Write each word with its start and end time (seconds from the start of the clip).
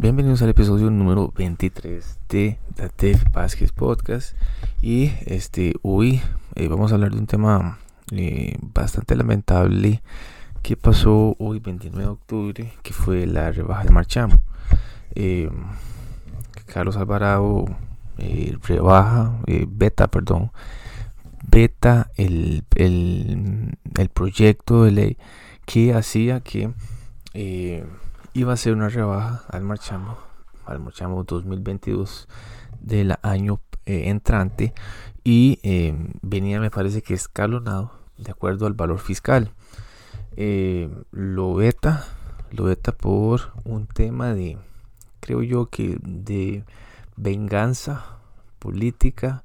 Bienvenidos 0.00 0.42
al 0.42 0.50
episodio 0.50 0.92
número 0.92 1.32
23 1.36 2.20
de 2.28 2.56
Dave 2.76 3.20
Vázquez 3.32 3.72
Podcast. 3.72 4.36
Y 4.80 5.10
este 5.26 5.74
hoy 5.82 6.22
eh, 6.54 6.68
vamos 6.68 6.92
a 6.92 6.94
hablar 6.94 7.10
de 7.10 7.18
un 7.18 7.26
tema 7.26 7.80
eh, 8.12 8.56
bastante 8.62 9.16
lamentable 9.16 10.00
que 10.62 10.76
pasó 10.76 11.34
hoy 11.40 11.58
29 11.58 12.00
de 12.00 12.08
octubre, 12.08 12.72
que 12.84 12.92
fue 12.92 13.26
la 13.26 13.50
rebaja 13.50 13.82
de 13.82 13.90
Marchamo. 13.90 14.40
Eh, 15.16 15.50
Carlos 16.66 16.96
Alvarado 16.96 17.64
rebaja, 18.68 19.36
beta, 19.66 20.06
perdón, 20.06 20.52
beta 21.50 22.12
el, 22.14 22.62
el, 22.76 23.76
el, 23.96 24.08
proyecto 24.10 24.84
de 24.84 24.92
ley 24.92 25.16
que 25.66 25.92
hacía 25.92 26.38
que 26.38 26.70
iba 28.34 28.52
a 28.52 28.56
ser 28.56 28.74
una 28.74 28.88
rebaja 28.88 29.44
al 29.48 29.62
marchamo, 29.62 30.16
al 30.66 30.80
marchamo 30.80 31.24
2022 31.24 32.28
del 32.80 33.14
año 33.22 33.60
eh, 33.86 34.08
entrante 34.10 34.74
y 35.24 35.58
eh, 35.62 35.94
venía 36.22 36.60
me 36.60 36.70
parece 36.70 37.02
que 37.02 37.14
escalonado 37.14 37.92
de 38.16 38.30
acuerdo 38.30 38.66
al 38.66 38.74
valor 38.74 38.98
fiscal. 38.98 39.52
Eh, 40.36 40.88
lo 41.10 41.54
beta, 41.54 42.06
lo 42.50 42.64
beta 42.64 42.92
por 42.92 43.52
un 43.64 43.86
tema 43.86 44.34
de, 44.34 44.58
creo 45.20 45.42
yo 45.42 45.66
que 45.66 45.98
de 46.02 46.64
venganza 47.16 48.18
política, 48.58 49.42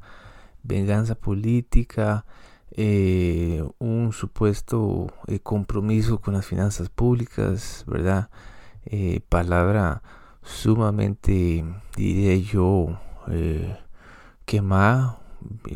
venganza 0.62 1.16
política, 1.16 2.26
un 2.76 4.12
supuesto 4.14 5.08
compromiso 5.44 6.20
con 6.20 6.34
las 6.34 6.46
finanzas 6.46 6.90
públicas, 6.90 7.84
¿verdad? 7.88 8.30
Eh, 8.86 9.22
palabra 9.30 10.02
sumamente, 10.44 11.64
diría 11.96 12.36
yo, 12.36 13.00
eh, 13.30 13.78
quemada. 14.46 15.20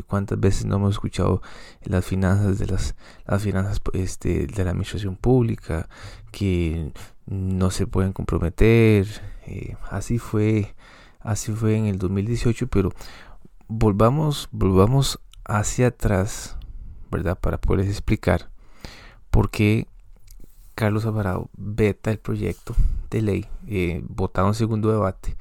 ¿Cuántas 0.06 0.40
veces 0.40 0.64
no 0.64 0.76
hemos 0.76 0.92
escuchado 0.92 1.42
las 1.82 2.04
finanzas 2.04 2.58
de 2.58 2.66
las, 2.66 2.94
las 3.26 3.42
finanzas 3.42 3.80
este, 3.92 4.46
de 4.46 4.64
la 4.64 4.70
administración 4.70 5.16
pública 5.16 5.88
que 6.32 6.92
no 7.26 7.70
se 7.70 7.86
pueden 7.86 8.14
comprometer? 8.14 9.06
Eh, 9.46 9.76
así 9.90 10.18
fue, 10.18 10.74
así 11.20 11.52
fue 11.52 11.76
en 11.76 11.84
el 11.84 11.98
2018, 11.98 12.68
pero 12.68 12.92
volvamos, 13.66 14.48
volvamos 14.52 15.20
hacia 15.44 15.88
atrás, 15.88 16.56
¿verdad? 17.10 17.38
Para 17.38 17.58
poderles 17.58 17.90
explicar 17.90 18.50
por 19.30 19.50
qué 19.50 19.86
Carlos 20.74 21.04
Alvarado 21.04 21.50
veta 21.56 22.10
el 22.10 22.18
proyecto 22.18 22.74
de 23.10 23.22
ley 23.22 23.46
eh, 23.66 24.02
en 24.36 24.54
segundo 24.54 24.90
debate 24.90 25.36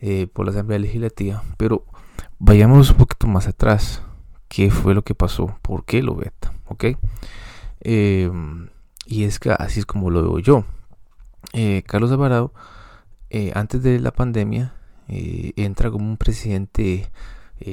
eh, 0.00 0.26
por 0.32 0.46
la 0.46 0.52
Asamblea 0.52 0.78
Legislativa. 0.78 1.42
Pero 1.56 1.84
vayamos 2.38 2.90
un 2.90 2.96
poquito 2.96 3.26
más 3.26 3.46
atrás. 3.46 4.02
¿Qué 4.48 4.70
fue 4.70 4.94
lo 4.94 5.02
que 5.02 5.14
pasó? 5.14 5.56
¿Por 5.62 5.84
qué 5.84 6.02
lo 6.02 6.16
veta? 6.16 6.52
¿Ok? 6.66 6.96
Em, 7.80 8.68
y 9.06 9.24
es 9.24 9.38
que 9.38 9.50
así 9.50 9.80
es 9.80 9.86
como 9.86 10.10
lo 10.10 10.22
veo 10.22 10.38
yo. 10.40 10.64
Eh, 11.52 11.82
Carlos 11.86 12.10
Alvarado, 12.10 12.52
antes 13.54 13.82
de 13.82 14.00
la 14.00 14.10
pandemia, 14.10 14.74
entra 15.08 15.90
como 15.90 16.08
un 16.08 16.16
presidente 16.16 17.10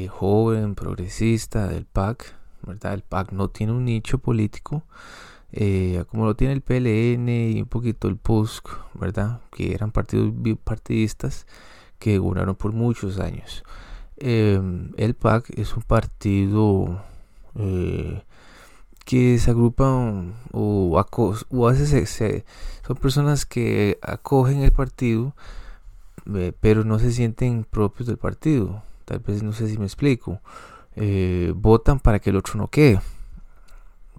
joven, 0.10 0.76
progresista 0.76 1.68
del 1.68 1.86
PAC. 1.86 2.36
¿verdad? 2.62 2.94
El 2.94 3.02
PAC 3.02 3.32
no 3.32 3.50
tiene 3.50 3.74
un 3.74 3.86
nicho 3.86 4.20
político. 4.20 4.84
Eh, 5.52 6.04
como 6.10 6.26
lo 6.26 6.36
tiene 6.36 6.54
el 6.54 6.62
PLN 6.62 7.30
y 7.30 7.62
un 7.62 7.68
poquito 7.68 8.08
el 8.08 8.18
PUSC, 8.18 8.68
¿verdad? 8.96 9.42
Que 9.52 9.74
eran 9.74 9.92
partidos 9.92 10.32
bipartidistas 10.34 11.48
que 12.00 12.18
gobernaron 12.18 12.56
por 12.56 12.74
muchos 12.74 13.20
años. 13.20 13.64
Em, 14.18 14.92
el 14.98 15.14
PAC 15.16 15.52
es 15.58 15.76
un 15.76 15.84
partido 15.84 17.02
eh, 17.56 18.24
que 19.06 19.38
se 19.40 19.52
agrupa 19.52 19.86
o, 20.52 21.00
a 21.00 21.72
veces 21.72 22.44
son 22.86 22.98
personas 22.98 23.46
que 23.46 24.00
acogen 24.02 24.64
el 24.64 24.72
partido, 24.72 25.34
eh, 26.36 26.54
pero 26.60 26.84
no 26.84 27.00
se 27.00 27.12
sienten 27.12 27.64
propios 27.64 28.08
del 28.08 28.18
partido. 28.18 28.84
Tal 29.06 29.20
vez 29.20 29.44
no 29.44 29.54
sé 29.54 29.68
si 29.70 29.78
me 29.78 29.86
explico. 29.86 30.42
votan 31.56 32.00
para 32.00 32.20
que 32.20 32.32
el 32.32 32.38
otro 32.38 32.56
no 32.58 32.68
quede 32.68 33.00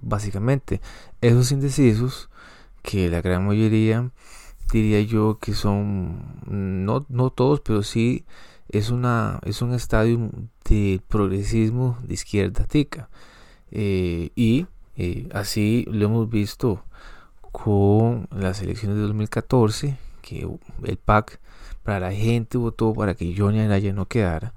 básicamente. 0.02 0.80
Esos 1.20 1.52
indecisos, 1.52 2.30
que 2.82 3.08
la 3.08 3.20
gran 3.20 3.46
mayoría 3.46 4.10
diría 4.72 5.00
yo 5.00 5.38
que 5.40 5.54
son, 5.54 6.40
no, 6.46 7.06
no 7.08 7.30
todos, 7.30 7.60
pero 7.60 7.82
sí 7.82 8.24
es, 8.68 8.90
una, 8.90 9.40
es 9.44 9.62
un 9.62 9.74
estadio 9.74 10.30
de 10.68 11.00
progresismo 11.08 11.98
de 12.02 12.14
izquierda 12.14 12.64
tica. 12.64 13.08
Eh, 13.70 14.30
y 14.36 14.66
eh, 14.96 15.28
así 15.32 15.86
lo 15.90 16.06
hemos 16.06 16.30
visto 16.30 16.84
con 17.52 18.28
las 18.30 18.62
elecciones 18.62 18.96
de 18.96 19.02
2014, 19.02 19.98
que 20.22 20.48
el 20.84 20.96
PAC 20.98 21.40
para 21.82 22.00
la 22.00 22.12
gente 22.12 22.58
votó 22.58 22.92
para 22.92 23.14
que 23.14 23.34
Johnny 23.36 23.60
Anaya 23.60 23.92
no 23.92 24.06
quedara. 24.06 24.52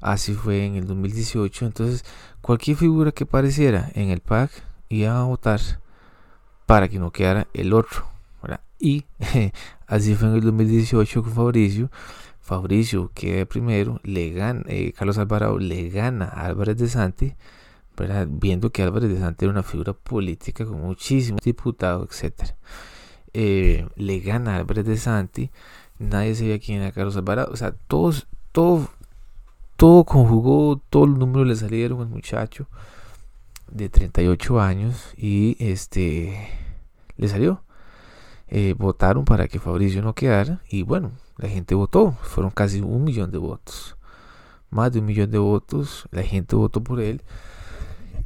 Así 0.00 0.34
fue 0.34 0.66
en 0.66 0.74
el 0.74 0.86
2018. 0.86 1.66
Entonces, 1.66 2.04
cualquier 2.40 2.76
figura 2.76 3.12
que 3.12 3.24
apareciera 3.24 3.90
en 3.94 4.10
el 4.10 4.20
PAC 4.20 4.50
iba 4.96 5.20
a 5.20 5.24
votar 5.24 5.60
para 6.66 6.88
que 6.88 6.98
no 6.98 7.10
quedara 7.10 7.46
el 7.54 7.72
otro. 7.72 8.12
Y 8.82 9.04
así 9.86 10.16
fue 10.16 10.26
en 10.28 10.34
el 10.34 10.40
2018 10.40 11.22
con 11.22 11.32
Fabricio. 11.32 11.88
Fabricio 12.40 13.12
queda 13.14 13.44
primero, 13.44 14.00
le 14.02 14.30
gana, 14.32 14.64
eh, 14.66 14.92
Carlos 14.92 15.18
Alvarado 15.18 15.60
le 15.60 15.88
gana 15.88 16.24
a 16.24 16.46
Álvarez 16.46 16.76
de 16.78 16.88
Santi, 16.88 17.34
viendo 18.28 18.70
que 18.70 18.82
Álvarez 18.82 19.08
de 19.08 19.20
Santi 19.20 19.44
era 19.44 19.52
una 19.52 19.62
figura 19.62 19.92
política 19.92 20.66
con 20.66 20.80
muchísimos 20.80 21.40
diputados, 21.42 22.24
etc. 22.24 22.50
Eh, 23.32 23.86
le 23.94 24.18
gana 24.18 24.56
a 24.56 24.58
Álvarez 24.58 24.84
de 24.84 24.96
Santi, 24.96 25.52
nadie 26.00 26.34
sabía 26.34 26.58
quién 26.58 26.82
era 26.82 26.90
Carlos 26.90 27.16
Alvarado, 27.16 27.52
o 27.52 27.56
sea, 27.56 27.70
todos, 27.86 28.26
todo, 28.50 28.88
todo 29.76 30.02
conjugó, 30.02 30.82
todos 30.90 31.08
los 31.08 31.18
números 31.18 31.46
le 31.46 31.54
salieron 31.54 32.00
al 32.00 32.08
muchacho 32.08 32.66
de 33.72 33.88
38 33.88 34.60
años 34.60 35.14
y 35.16 35.56
este 35.58 36.48
le 37.16 37.28
salió. 37.28 37.62
Eh, 38.48 38.74
votaron 38.76 39.24
para 39.24 39.48
que 39.48 39.58
Fabricio 39.58 40.02
no 40.02 40.14
quedara 40.14 40.60
y 40.68 40.82
bueno, 40.82 41.12
la 41.38 41.48
gente 41.48 41.74
votó, 41.74 42.12
fueron 42.22 42.50
casi 42.50 42.80
un 42.82 43.02
millón 43.02 43.30
de 43.30 43.38
votos, 43.38 43.96
más 44.70 44.92
de 44.92 44.98
un 45.00 45.06
millón 45.06 45.30
de 45.30 45.38
votos, 45.38 46.06
la 46.10 46.22
gente 46.22 46.54
votó 46.54 46.84
por 46.84 47.00
él. 47.00 47.22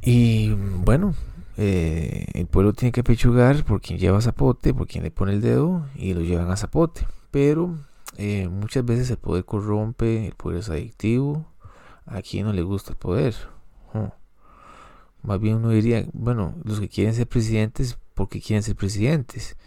Y 0.01 0.51
bueno, 0.51 1.15
eh, 1.55 2.27
el 2.33 2.45
pueblo 2.47 2.73
tiene 2.73 2.91
que 2.91 3.03
pechugar 3.03 3.63
por 3.63 3.81
quien 3.81 3.99
lleva 3.99 4.21
zapote, 4.21 4.73
por 4.73 4.87
quien 4.87 5.03
le 5.03 5.11
pone 5.11 5.33
el 5.33 5.41
dedo 5.41 5.85
y 5.95 6.13
lo 6.13 6.21
llevan 6.21 6.51
a 6.51 6.57
zapote, 6.57 7.07
pero 7.31 7.77
eh, 8.17 8.49
muchas 8.49 8.83
veces 8.83 9.09
el 9.09 9.17
poder 9.17 9.45
corrompe, 9.45 10.27
el 10.27 10.33
poder 10.33 10.59
es 10.59 10.69
adictivo, 10.69 11.45
a 12.05 12.21
quien 12.21 12.45
no 12.45 12.53
le 12.53 12.61
gusta 12.61 12.91
el 12.91 12.97
poder. 12.97 13.35
Más 15.23 15.39
bien 15.39 15.55
uno 15.55 15.69
diría, 15.69 16.05
bueno, 16.13 16.55
los 16.63 16.79
que 16.79 16.89
quieren 16.89 17.13
ser 17.13 17.27
presidentes, 17.27 17.97
porque 18.13 18.41
quieren 18.41 18.63
ser 18.63 18.75
presidentes? 18.75 19.57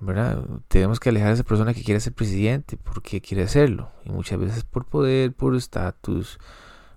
¿verdad? 0.00 0.44
Tenemos 0.68 1.00
que 1.00 1.08
alejar 1.08 1.30
a 1.30 1.34
esa 1.34 1.44
persona 1.44 1.74
que 1.74 1.82
quiere 1.82 2.00
ser 2.00 2.12
presidente, 2.12 2.76
porque 2.76 3.20
quiere 3.20 3.42
hacerlo. 3.44 3.90
Y 4.04 4.10
muchas 4.10 4.38
veces 4.38 4.64
por 4.64 4.86
poder, 4.86 5.32
por 5.32 5.56
estatus, 5.56 6.38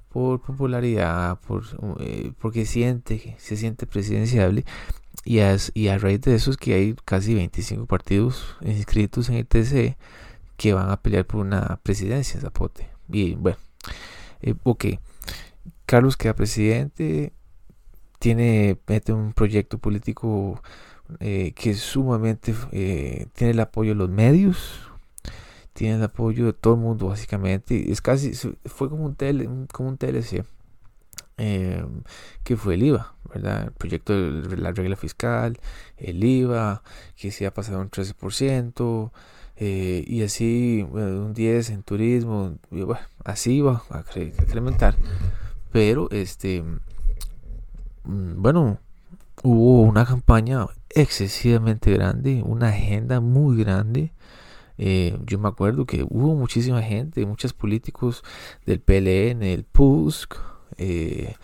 por 0.10 0.42
popularidad, 0.42 1.40
por, 1.42 1.64
eh, 2.00 2.34
porque 2.40 2.66
siente, 2.66 3.36
se 3.40 3.58
siente 3.58 3.88
presidenciable. 3.88 4.66
Y, 5.26 5.40
y 5.74 5.88
a 5.88 5.98
raíz 5.98 6.22
de 6.22 6.36
eso 6.36 6.52
es 6.52 6.58
que 6.58 6.74
hay 6.74 6.96
casi 7.06 7.34
25 7.36 7.86
partidos 7.86 8.56
inscritos 8.62 9.30
en 9.30 9.36
el 9.36 9.48
TCE 9.48 9.98
que 10.58 10.74
van 10.74 10.90
a 10.90 11.02
pelear 11.02 11.26
por 11.26 11.42
una 11.42 11.80
presidencia, 11.84 12.40
Zapote. 12.40 12.90
Y 13.10 13.36
bueno, 13.36 13.58
eh, 14.42 14.56
ok. 14.64 14.86
Carlos 15.86 16.18
queda 16.18 16.36
presidente, 16.36 17.34
tiene 18.22 18.78
mete 18.88 19.14
un 19.14 19.34
proyecto 19.34 19.80
político 19.80 20.62
eh, 21.20 21.54
que 21.56 21.74
sumamente 21.74 22.54
eh, 22.72 23.26
tiene 23.34 23.52
el 23.52 23.60
apoyo 23.60 23.90
de 23.92 23.96
los 23.96 24.12
medios, 24.12 24.92
tiene 25.74 25.96
el 25.96 26.04
apoyo 26.04 26.46
de 26.46 26.54
todo 26.54 26.76
el 26.76 26.82
mundo 26.82 27.08
básicamente. 27.08 27.92
Es 27.92 28.00
casi, 28.00 28.34
fue 28.66 28.90
como 28.90 29.06
un, 29.06 29.16
tele, 29.16 29.50
como 29.74 29.90
un 29.90 29.98
TLC, 29.98 30.46
eh, 31.40 31.84
que 32.44 32.56
fue 32.58 32.76
el 32.76 32.84
IVA, 32.84 33.16
¿verdad? 33.34 33.64
El 33.64 33.72
proyecto 33.72 34.14
de 34.14 34.56
la 34.56 34.72
regla 34.72 34.96
fiscal, 34.98 35.60
el 35.98 36.24
IVA, 36.24 36.84
que 37.16 37.32
se 37.32 37.48
ha 37.48 37.54
pasado 37.56 37.82
un 37.82 37.90
13%. 37.90 39.12
y 39.58 40.22
así 40.22 40.88
un 40.92 41.34
10 41.34 41.70
en 41.72 41.82
turismo, 41.82 42.60
así 43.26 43.62
va 43.62 43.84
a 43.90 44.04
incrementar. 44.20 44.96
Pero 45.72 46.08
este 46.12 46.64
bueno, 48.12 48.80
hubo 49.44 49.82
una 49.82 50.06
campaña 50.06 50.68
excesivamente 50.90 51.92
grande, 51.92 52.44
una 52.46 52.70
agenda 52.70 53.20
muy 53.22 53.58
grande. 53.58 54.14
Eh, 54.78 55.18
yo 55.26 55.40
me 55.40 55.48
acuerdo 55.48 55.86
que 55.86 56.04
hubo 56.04 56.36
muchísima 56.36 56.82
gente, 56.82 57.26
muchos 57.26 57.54
políticos 57.54 58.24
del 58.66 58.80
PLN, 58.80 59.40
del 59.40 59.64
PUSC, 59.64 60.36
eh, 60.78 61.36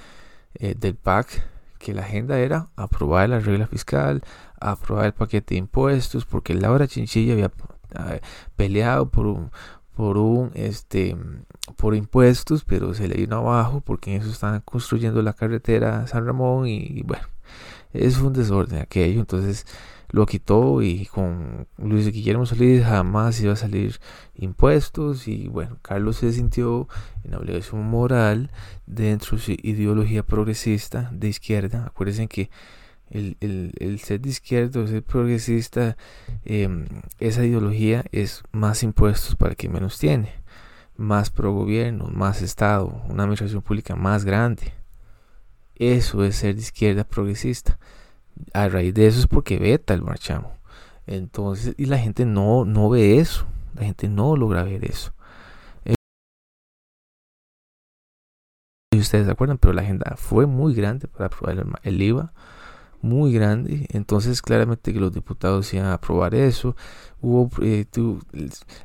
eh, 0.56 0.76
del 0.78 0.96
PAC, 0.96 1.44
que 1.80 1.94
la 1.94 2.02
agenda 2.02 2.40
era 2.40 2.70
aprobar 2.76 3.30
la 3.30 3.40
regla 3.40 3.68
fiscal, 3.68 4.24
aprobar 4.60 5.06
el 5.06 5.14
paquete 5.14 5.54
de 5.54 5.60
impuestos, 5.60 6.26
porque 6.26 6.56
Laura 6.56 6.88
Chinchilla 6.88 7.34
había 7.34 7.52
peleado 8.56 9.10
por 9.10 9.28
un, 9.28 9.52
por 9.98 10.20
un 10.20 10.52
este 10.54 11.18
por 11.76 11.96
impuestos, 11.96 12.64
pero 12.64 12.94
se 12.94 13.08
le 13.08 13.16
vino 13.16 13.38
abajo 13.38 13.82
porque 13.82 14.14
en 14.14 14.22
eso 14.22 14.30
están 14.30 14.62
construyendo 14.62 15.24
la 15.24 15.34
carretera 15.34 16.06
San 16.06 16.24
Ramón 16.24 16.68
y, 16.68 17.02
bueno, 17.02 17.26
es 17.94 18.20
un 18.20 18.32
desorden 18.32 18.80
aquello, 18.80 19.20
entonces 19.20 19.66
lo 20.10 20.28
quitó 20.28 20.84
y 20.84 21.08
con 21.08 21.68
Luis 21.80 22.12
Guillermo 22.12 22.46
Solís 22.46 22.84
jamás 22.86 23.42
iba 23.42 23.54
a 23.54 23.56
salir 23.56 24.00
impuestos 24.36 25.28
y 25.28 25.48
bueno, 25.48 25.80
Carlos 25.82 26.18
se 26.18 26.32
sintió 26.32 26.88
en 27.24 27.34
obligación 27.34 27.84
moral 27.90 28.52
dentro 28.86 29.36
de 29.36 29.44
su 29.44 29.52
ideología 29.52 30.22
progresista 30.22 31.10
de 31.12 31.30
izquierda. 31.30 31.88
Acuérdense 31.88 32.28
que 32.28 32.52
el, 33.10 33.38
el, 33.80 34.00
ser 34.00 34.22
de 34.22 34.30
izquierda 34.30 34.82
o 34.82 34.88
ser 34.88 35.04
progresista, 35.04 35.98
em, 36.46 36.86
esa 37.20 37.46
ideología 37.46 38.06
es 38.12 38.44
más 38.52 38.84
impuestos 38.84 39.36
para 39.36 39.56
quien 39.56 39.74
menos 39.74 39.98
tiene, 39.98 40.34
más 40.96 41.30
pro 41.30 41.54
gobierno, 41.54 42.08
más 42.12 42.42
Estado, 42.42 43.02
una 43.10 43.24
administración 43.24 43.62
pública 43.62 43.96
más 43.96 44.26
grande. 44.26 44.74
Eso 45.76 46.24
es 46.24 46.38
ser 46.38 46.56
de 46.56 46.62
izquierda 46.62 47.04
progresista. 47.04 47.78
A 48.54 48.68
raíz 48.68 48.94
de 48.94 49.08
eso 49.08 49.20
es 49.20 49.28
porque 49.28 49.58
veta 49.58 49.94
el 49.94 50.02
marchamo. 50.02 50.58
Entonces, 51.06 51.76
y 51.78 51.86
la 51.86 51.98
gente 51.98 52.26
no, 52.26 52.66
no 52.66 52.90
ve 52.90 53.20
eso. 53.20 53.48
La 53.76 53.84
gente 53.84 54.10
no 54.10 54.36
logra 54.36 54.64
ver 54.64 54.86
eso. 54.86 55.14
Y 58.92 59.00
ustedes 59.00 59.26
se 59.28 59.32
acuerdan, 59.32 59.60
pero 59.60 59.74
la 59.74 59.84
agenda 59.84 60.16
fue 60.18 60.48
muy 60.48 60.74
grande 60.74 61.08
para 61.08 61.28
aprobar 61.28 61.66
el 61.84 62.02
IVA 62.02 62.34
muy 63.02 63.34
grande. 63.34 63.88
Entonces, 63.92 64.42
claramente 64.42 64.94
que 64.94 65.00
los 65.00 65.14
diputados 65.14 65.74
iban 65.74 65.88
a 65.88 65.94
aprobar 65.94 66.36
eso. 66.36 66.76
Hubo, 67.22 67.50
eh, 67.62 67.86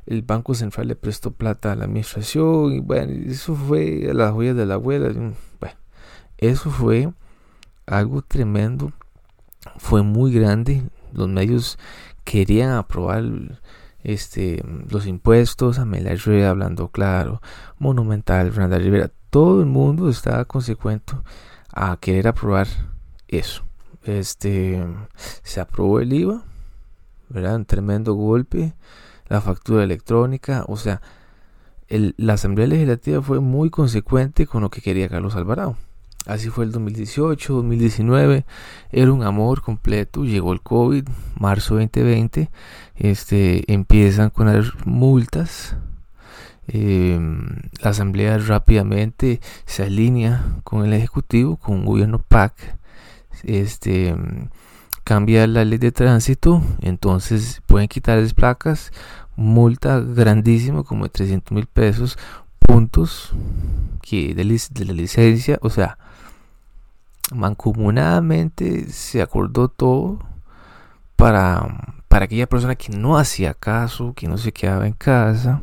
el, 0.06 0.22
Banco 0.22 0.54
Central 0.54 0.88
le 0.88 0.96
prestó 0.96 1.32
plata 1.32 1.72
a 1.72 1.76
la 1.76 1.84
administración. 1.84 2.72
Y 2.72 2.80
bueno, 2.80 3.12
eso 3.30 3.54
fue 3.54 4.08
a 4.10 4.14
las 4.14 4.32
joyas 4.32 4.56
de 4.56 4.66
la 4.66 4.74
abuela. 4.74 5.08
Bueno, 5.08 5.76
eso 6.38 6.70
fue 6.70 7.12
algo 7.86 8.22
tremendo. 8.22 8.92
Fue 9.78 10.02
muy 10.02 10.32
grande. 10.32 10.82
Los 11.12 11.28
medios 11.28 11.78
querían 12.24 12.70
aprobar 12.70 13.24
este, 14.02 14.64
los 14.90 15.06
impuestos. 15.06 15.78
Amelia 15.78 16.14
Rueda 16.16 16.50
hablando 16.50 16.88
claro. 16.88 17.40
Monumental, 17.78 18.50
Fernanda 18.52 18.78
Rivera. 18.78 19.10
Todo 19.30 19.60
el 19.60 19.66
mundo 19.66 20.08
estaba 20.10 20.44
consecuente 20.44 21.14
a 21.72 21.96
querer 21.96 22.28
aprobar 22.28 22.66
eso 23.28 23.64
este, 24.04 24.84
se 25.42 25.60
aprobó 25.60 26.00
el 26.00 26.12
IVA, 26.12 26.42
¿verdad? 27.28 27.56
Un 27.56 27.64
tremendo 27.64 28.14
golpe, 28.14 28.74
la 29.28 29.40
factura 29.40 29.84
electrónica, 29.84 30.64
o 30.68 30.76
sea, 30.76 31.00
la 31.88 32.34
Asamblea 32.34 32.66
Legislativa 32.66 33.20
fue 33.22 33.40
muy 33.40 33.70
consecuente 33.70 34.46
con 34.46 34.62
lo 34.62 34.70
que 34.70 34.80
quería 34.80 35.08
Carlos 35.08 35.36
Alvarado. 35.36 35.76
Así 36.26 36.50
fue 36.50 36.64
el 36.64 36.72
2018, 36.72 37.52
2019, 37.52 38.46
era 38.92 39.12
un 39.12 39.24
amor 39.24 39.60
completo, 39.60 40.24
llegó 40.24 40.52
el 40.52 40.60
COVID, 40.60 41.08
marzo 41.38 41.74
2020, 41.74 42.48
este, 42.94 43.72
empiezan 43.72 44.30
con 44.30 44.46
las 44.46 44.72
multas, 44.86 45.76
em, 46.68 47.56
la 47.82 47.90
Asamblea 47.90 48.38
rápidamente 48.38 49.40
se 49.66 49.82
alinea 49.82 50.60
con 50.62 50.84
el 50.84 50.92
Ejecutivo, 50.92 51.56
con 51.56 51.78
un 51.78 51.86
gobierno 51.86 52.20
PAC, 52.20 52.76
este 53.44 54.14
cambia 55.04 55.46
la 55.46 55.64
ley 55.64 55.78
de 55.78 55.92
tránsito, 55.92 56.62
entonces 56.80 57.60
pueden 57.66 57.88
quitar 57.88 58.18
las 58.18 58.34
placas, 58.34 58.92
multa 59.36 60.00
grandísima 60.00 60.84
como 60.84 61.04
de 61.04 61.10
300 61.10 61.52
mil 61.52 61.66
pesos, 61.66 62.18
puntos 62.60 63.32
que 64.00 64.34
de, 64.34 64.44
la 64.44 64.92
licencia, 64.92 65.58
o 65.62 65.70
sea, 65.70 65.98
mancomunadamente 67.34 68.88
se 68.90 69.22
acordó 69.22 69.68
todo 69.68 70.18
para, 71.16 71.96
para 72.08 72.26
aquella 72.26 72.48
persona 72.48 72.76
que 72.76 72.92
no 72.92 73.16
hacía 73.16 73.54
caso, 73.54 74.14
que 74.14 74.28
no 74.28 74.38
se 74.38 74.52
quedaba 74.52 74.86
en 74.86 74.92
casa. 74.92 75.62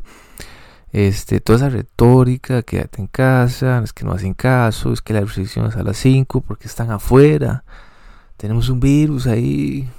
Este, 0.92 1.40
toda 1.40 1.60
esa 1.60 1.70
retórica, 1.70 2.64
quédate 2.64 3.02
en 3.02 3.08
casa, 3.08 3.82
es 3.84 3.94
que 3.94 4.06
no 4.06 4.12
hacen 4.12 4.34
caso, 4.34 4.92
es 4.92 5.02
que 5.02 5.14
la 5.14 5.22
restricción 5.22 5.68
es 5.68 5.76
a 5.76 5.84
las 5.84 5.98
5 5.98 6.42
porque 6.42 6.68
están 6.68 6.90
afuera, 6.90 7.64
tenemos 8.38 8.70
un 8.70 8.80
virus 8.80 9.28
ahí, 9.28 9.90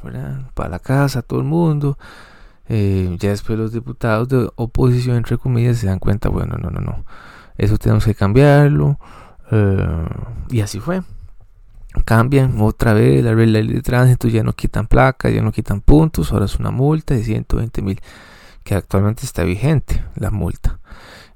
Para 0.55 0.69
la 0.71 0.79
casa, 0.79 1.23
todo 1.23 1.41
el 1.41 1.47
mundo. 1.47 1.99
Eh, 2.69 3.17
ya 3.19 3.31
después 3.31 3.59
los 3.59 3.73
diputados 3.73 4.29
de 4.29 4.49
oposición, 4.57 5.17
entre 5.17 5.37
comillas, 5.39 5.79
se 5.79 5.87
dan 5.87 5.99
cuenta, 5.99 6.29
bueno, 6.29 6.57
no, 6.57 6.71
no, 6.71 6.81
no, 6.81 7.05
eso 7.59 7.77
tenemos 7.79 8.05
que 8.05 8.15
cambiarlo. 8.15 8.99
Eh, 9.51 10.07
y 10.51 10.61
así 10.61 10.81
fue. 10.81 11.03
Cambian 12.05 12.61
otra 12.61 12.95
vez 12.95 13.23
la 13.25 13.35
ley 13.35 13.67
de 13.67 13.83
tránsito, 13.83 14.29
ya 14.29 14.43
no 14.43 14.53
quitan 14.55 14.87
placas, 14.87 15.35
ya 15.35 15.43
no 15.43 15.53
quitan 15.53 15.81
puntos, 15.81 16.33
ahora 16.33 16.47
es 16.47 16.57
una 16.57 16.71
multa 16.71 17.15
de 17.15 17.25
120 17.25 17.83
mil 17.83 18.01
que 18.65 18.75
actualmente 18.75 19.25
está 19.25 19.45
vigente 19.45 20.05
la 20.17 20.31
multa. 20.31 20.79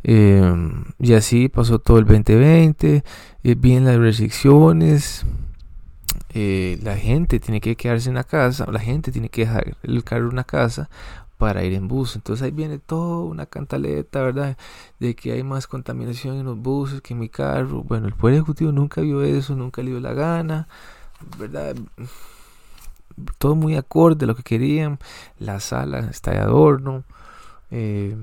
Em, 0.02 0.84
y 0.98 1.14
así 1.14 1.48
pasó 1.48 1.78
todo 1.78 1.98
el 1.98 2.04
2020, 2.04 3.02
eh, 3.42 3.54
bien 3.54 3.84
las 3.86 3.96
restricciones, 3.96 5.24
eh, 6.34 6.78
la 6.82 6.96
gente 6.96 7.40
tiene 7.40 7.60
que 7.60 7.76
quedarse 7.76 8.08
en 8.08 8.16
la 8.16 8.24
casa, 8.24 8.66
la 8.70 8.80
gente 8.80 9.12
tiene 9.12 9.28
que 9.28 9.42
dejar 9.42 9.76
el 9.82 10.04
carro 10.04 10.26
en 10.26 10.32
una 10.32 10.44
casa 10.44 10.90
para 11.38 11.64
ir 11.64 11.74
en 11.74 11.88
bus. 11.88 12.16
Entonces 12.16 12.44
ahí 12.44 12.50
viene 12.50 12.78
toda 12.78 13.24
una 13.24 13.46
cantaleta, 13.46 14.22
¿verdad? 14.22 14.56
De 15.00 15.14
que 15.14 15.32
hay 15.32 15.42
más 15.42 15.66
contaminación 15.66 16.36
en 16.36 16.46
los 16.46 16.58
buses 16.58 17.00
que 17.00 17.14
en 17.14 17.20
mi 17.20 17.28
carro. 17.28 17.82
Bueno, 17.82 18.06
el 18.08 18.14
Poder 18.14 18.36
Ejecutivo 18.36 18.72
nunca 18.72 19.00
vio 19.00 19.22
eso, 19.22 19.54
nunca 19.54 19.82
le 19.82 19.90
dio 19.90 20.00
la 20.00 20.12
gana, 20.12 20.68
¿verdad? 21.38 21.76
Todo 23.38 23.54
muy 23.54 23.76
acorde 23.76 24.24
a 24.24 24.28
lo 24.28 24.34
que 24.34 24.42
querían. 24.42 24.98
La 25.38 25.60
sala 25.60 26.00
está 26.10 26.32
de 26.32 26.38
adorno. 26.38 27.04
Eh, 27.70 28.16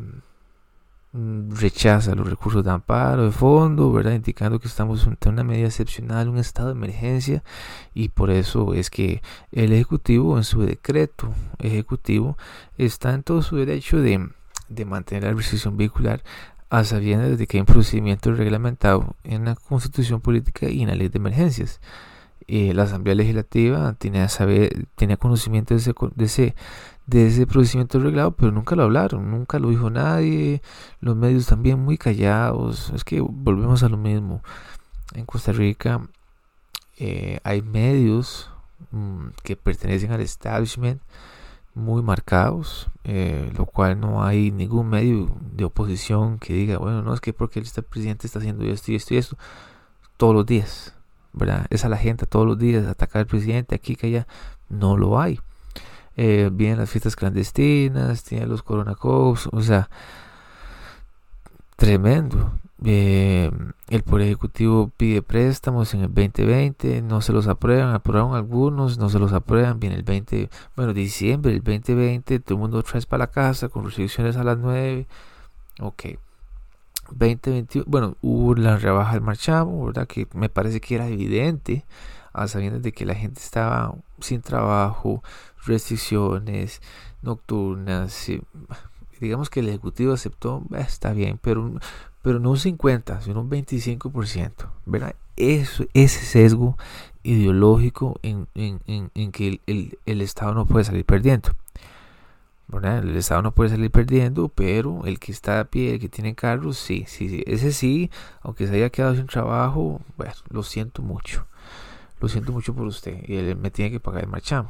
mm, 1.14 1.56
rechaza 1.56 2.16
los 2.16 2.30
recursos 2.30 2.64
de 2.64 2.72
amparo 2.72 3.26
de 3.26 3.32
fondo, 3.32 3.92
¿verdad? 3.92 4.14
Indicando 4.14 4.60
que 4.60 4.68
estamos 4.68 5.06
ante 5.08 5.30
una 5.30 5.44
medida 5.44 5.68
excepcional, 5.68 6.30
un 6.30 6.38
estado 6.38 6.70
de 6.70 6.76
emergencia 6.76 7.44
y 7.94 8.10
por 8.10 8.32
eso 8.32 8.74
es 8.74 8.90
que 8.90 9.22
el 9.52 9.74
Ejecutivo 9.74 10.38
en 10.38 10.44
su 10.44 10.62
decreto 10.62 11.34
ejecutivo 11.60 12.38
está 12.78 13.14
en 13.14 13.24
todo 13.24 13.42
su 13.42 13.58
derecho 13.58 13.98
de, 14.00 14.30
de 14.70 14.86
mantener 14.86 15.24
la 15.24 15.34
restricción 15.34 15.78
vehicular 15.78 16.24
a 16.72 16.86
sabiendas 16.86 17.38
de 17.38 17.48
que 17.48 17.58
hay 17.58 17.62
un 17.62 17.66
procedimiento 17.66 18.34
reglamentado 18.34 19.16
en 19.26 19.44
la 19.46 19.56
Constitución 19.56 20.22
Política 20.22 20.70
y 20.70 20.82
en 20.82 20.88
la 20.88 20.96
Ley 20.96 21.10
de 21.10 21.18
Emergencias. 21.18 21.82
Eh, 22.54 22.74
la 22.74 22.84
Asamblea 22.84 23.16
Legislativa 23.16 23.94
tenía, 23.94 24.28
saber, 24.28 24.86
tenía 24.96 25.16
conocimiento 25.16 25.74
de 25.74 25.80
ese, 25.80 25.94
de 26.16 26.26
ese 26.26 26.56
de 27.08 27.28
ese 27.28 27.48
procedimiento 27.48 28.00
reglado, 28.00 28.32
pero 28.32 28.52
nunca 28.52 28.76
lo 28.76 28.84
hablaron, 28.84 29.32
nunca 29.32 29.58
lo 29.58 29.70
dijo 29.70 29.90
nadie, 29.90 30.62
los 31.00 31.16
medios 31.16 31.46
también 31.46 31.80
muy 31.80 31.98
callados, 31.98 32.92
es 32.94 33.04
que 33.04 33.22
volvemos 33.22 33.84
a 33.84 33.90
lo 33.90 33.98
mismo. 33.98 34.44
En 35.14 35.26
Costa 35.26 35.52
Rica 35.52 36.02
eh, 36.98 37.40
hay 37.44 37.62
medios 37.62 38.50
mm, 38.92 39.28
que 39.44 39.56
pertenecen 39.56 40.12
al 40.12 40.22
establishment 40.22 41.02
muy 41.74 42.02
marcados, 42.04 42.90
eh, 43.06 43.52
lo 43.58 43.66
cual 43.66 44.00
no 44.00 44.24
hay 44.24 44.52
ningún 44.52 44.90
medio 44.90 45.36
de 45.54 45.64
oposición 45.66 46.38
que 46.38 46.54
diga, 46.54 46.78
bueno, 46.80 47.02
no 47.02 47.14
es 47.14 47.22
que 47.22 47.34
porque 47.34 47.60
el 47.60 47.66
presidente 47.90 48.28
está 48.28 48.40
haciendo 48.40 48.66
esto 48.66 48.92
y 48.92 48.96
esto 48.96 49.14
y 49.14 49.18
esto, 49.18 49.38
todos 50.18 50.36
los 50.36 50.46
días, 50.46 50.94
¿verdad? 51.34 51.68
Es 51.70 51.86
a 51.86 51.90
la 51.90 51.98
gente 51.98 52.26
todos 52.26 52.46
los 52.46 52.58
días 52.58 52.86
atacar 52.88 53.22
al 53.22 53.28
presidente 53.28 53.76
aquí 53.76 53.96
que 53.96 54.08
allá, 54.08 54.28
no 54.70 54.98
lo 54.98 55.20
hay 55.20 55.40
eh, 56.18 56.50
vienen 56.52 56.78
las 56.80 56.90
fiestas 56.90 57.16
clandestinas, 57.16 58.24
tienen 58.24 58.50
los 58.50 58.64
coronacos, 58.64 59.50
o 59.52 59.62
sea, 59.62 59.90
tremendo. 61.76 62.52
Eh, 62.84 63.52
el 63.90 64.04
Poder 64.04 64.28
Ejecutivo 64.28 64.92
pide 64.98 65.22
préstamos 65.22 65.94
en 65.94 66.02
el 66.02 66.08
2020, 66.08 67.02
no 67.04 67.22
se 67.22 67.32
los 67.32 67.48
aprueban, 67.48 67.94
aprobaron 67.94 68.36
algunos, 68.36 68.98
no 68.98 69.10
se 69.10 69.20
los 69.20 69.34
aprueban, 69.34 69.80
viene 69.80 69.96
el 69.96 70.04
20, 70.04 70.50
bueno, 70.76 70.94
diciembre 70.94 71.52
del 71.54 71.64
2020, 71.64 72.40
todo 72.40 72.56
el 72.56 72.62
mundo 72.62 72.80
otra 72.80 72.94
vez 72.94 73.06
para 73.06 73.26
la 73.26 73.32
casa 73.32 73.70
con 73.70 73.86
restricciones 73.86 74.36
a 74.38 74.44
las 74.44 74.58
9, 74.58 75.08
ok. 75.80 76.04
2021, 77.12 77.86
bueno, 77.88 78.16
hubo 78.22 78.56
la 78.56 78.78
rebaja 78.78 79.14
del 79.14 79.22
marchamo, 79.22 79.86
¿verdad? 79.86 80.08
Que 80.08 80.28
me 80.34 80.50
parece 80.50 80.82
que 80.82 80.96
era 80.96 81.08
evidente, 81.08 81.86
a 82.34 82.48
sabiendas 82.48 82.82
de 82.82 82.92
que 82.92 83.06
la 83.06 83.16
gente 83.16 83.40
estaba 83.42 83.94
sin 84.20 84.42
trabajo, 84.42 85.24
restricciones 85.66 86.82
nocturnas, 87.22 88.28
digamos 89.20 89.50
que 89.50 89.60
el 89.60 89.70
Ejecutivo 89.70 90.14
aceptó, 90.14 90.64
eh, 90.74 90.80
está 90.80 91.14
bien, 91.14 91.40
pero, 91.42 91.74
pero 92.22 92.40
no 92.40 92.52
un 92.52 92.58
50, 92.58 93.22
sino 93.22 93.42
un 93.42 93.50
25%. 93.50 94.52
¿verdad? 94.86 95.16
Eso, 95.38 95.86
ese 95.94 96.26
sesgo 96.26 96.78
ideológico 97.24 98.20
en, 98.24 98.48
que 99.32 99.62
el, 99.68 100.22
Estado 100.22 100.54
no 100.54 100.66
puede 100.66 100.86
salir 100.86 101.06
perdiendo. 101.06 101.52
El 102.80 103.18
Estado 103.18 103.42
no 103.42 103.54
puede 103.54 103.72
salir 103.72 103.92
perdiendo, 103.92 104.48
pero 104.50 105.06
el 105.06 105.20
que 105.20 105.32
está 105.32 105.60
a 105.60 105.66
pie, 105.66 105.94
el 105.94 106.00
que 106.00 106.10
tiene 106.10 106.36
carros, 106.36 106.78
sí, 106.78 107.06
sí, 107.08 107.30
sí. 107.30 107.44
Ese 107.46 107.72
sí, 107.72 108.10
aunque 108.42 108.68
se 108.68 108.76
haya 108.76 108.90
quedado 108.90 109.16
sin 109.16 109.28
trabajo, 109.28 110.02
bueno, 110.18 110.34
lo 110.50 110.64
siento 110.64 111.02
mucho. 111.02 111.46
Lo 112.22 112.30
siento 112.30 112.52
mucho 112.52 112.74
por 112.74 112.88
usted. 112.88 113.24
Y 113.28 113.36
él 113.36 113.56
me 113.58 113.72
tiene 113.72 113.92
que 113.92 114.00
pagar 114.00 114.24
el 114.24 114.30
marchamo. 114.30 114.70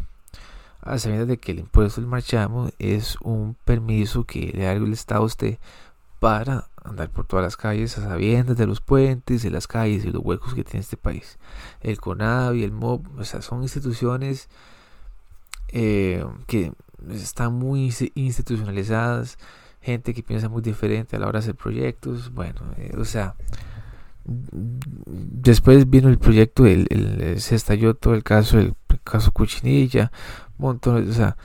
A 0.81 0.97
sabiendas 0.97 1.27
de 1.27 1.37
que 1.37 1.51
el 1.51 1.59
impuesto 1.59 2.01
del 2.01 2.09
marchamo 2.09 2.69
es 2.79 3.17
un 3.21 3.55
permiso 3.65 4.23
que 4.23 4.51
le 4.53 4.63
da 4.63 4.71
el 4.71 4.91
Estado 4.93 5.21
a 5.21 5.25
usted 5.25 5.59
para 6.19 6.67
andar 6.83 7.09
por 7.09 7.25
todas 7.25 7.43
las 7.43 7.57
calles 7.57 7.97
a 7.97 8.03
sabiendas 8.03 8.57
de 8.57 8.67
los 8.67 8.81
puentes, 8.81 9.43
de 9.43 9.51
las 9.51 9.67
calles 9.67 10.05
y 10.05 10.11
los 10.11 10.23
huecos 10.23 10.53
que 10.53 10.63
tiene 10.63 10.79
este 10.79 10.97
país. 10.97 11.37
El 11.81 11.99
CONAVI, 11.99 12.63
el 12.63 12.71
MOB, 12.71 13.19
o 13.19 13.23
sea, 13.23 13.41
son 13.41 13.61
instituciones 13.61 14.49
eh, 15.69 16.25
que 16.47 16.73
están 17.09 17.53
muy 17.53 17.93
institucionalizadas, 18.15 19.37
gente 19.81 20.13
que 20.13 20.23
piensa 20.23 20.49
muy 20.49 20.61
diferente 20.61 21.15
a 21.15 21.19
la 21.19 21.27
hora 21.27 21.39
de 21.39 21.45
hacer 21.45 21.55
proyectos, 21.55 22.31
bueno, 22.33 22.61
eh, 22.77 22.93
o 22.97 23.05
sea, 23.05 23.35
después 24.25 25.89
vino 25.89 26.09
el 26.09 26.19
proyecto, 26.19 26.65
el, 26.65 26.87
se 27.39 27.55
estalló 27.55 27.95
todo 27.95 28.13
el 28.13 28.23
caso, 28.23 28.59
el, 28.59 28.75
caso 29.03 29.31
Cuchinilla, 29.31 30.11
montón, 30.57 31.09
o 31.09 31.13
sea, 31.13 31.37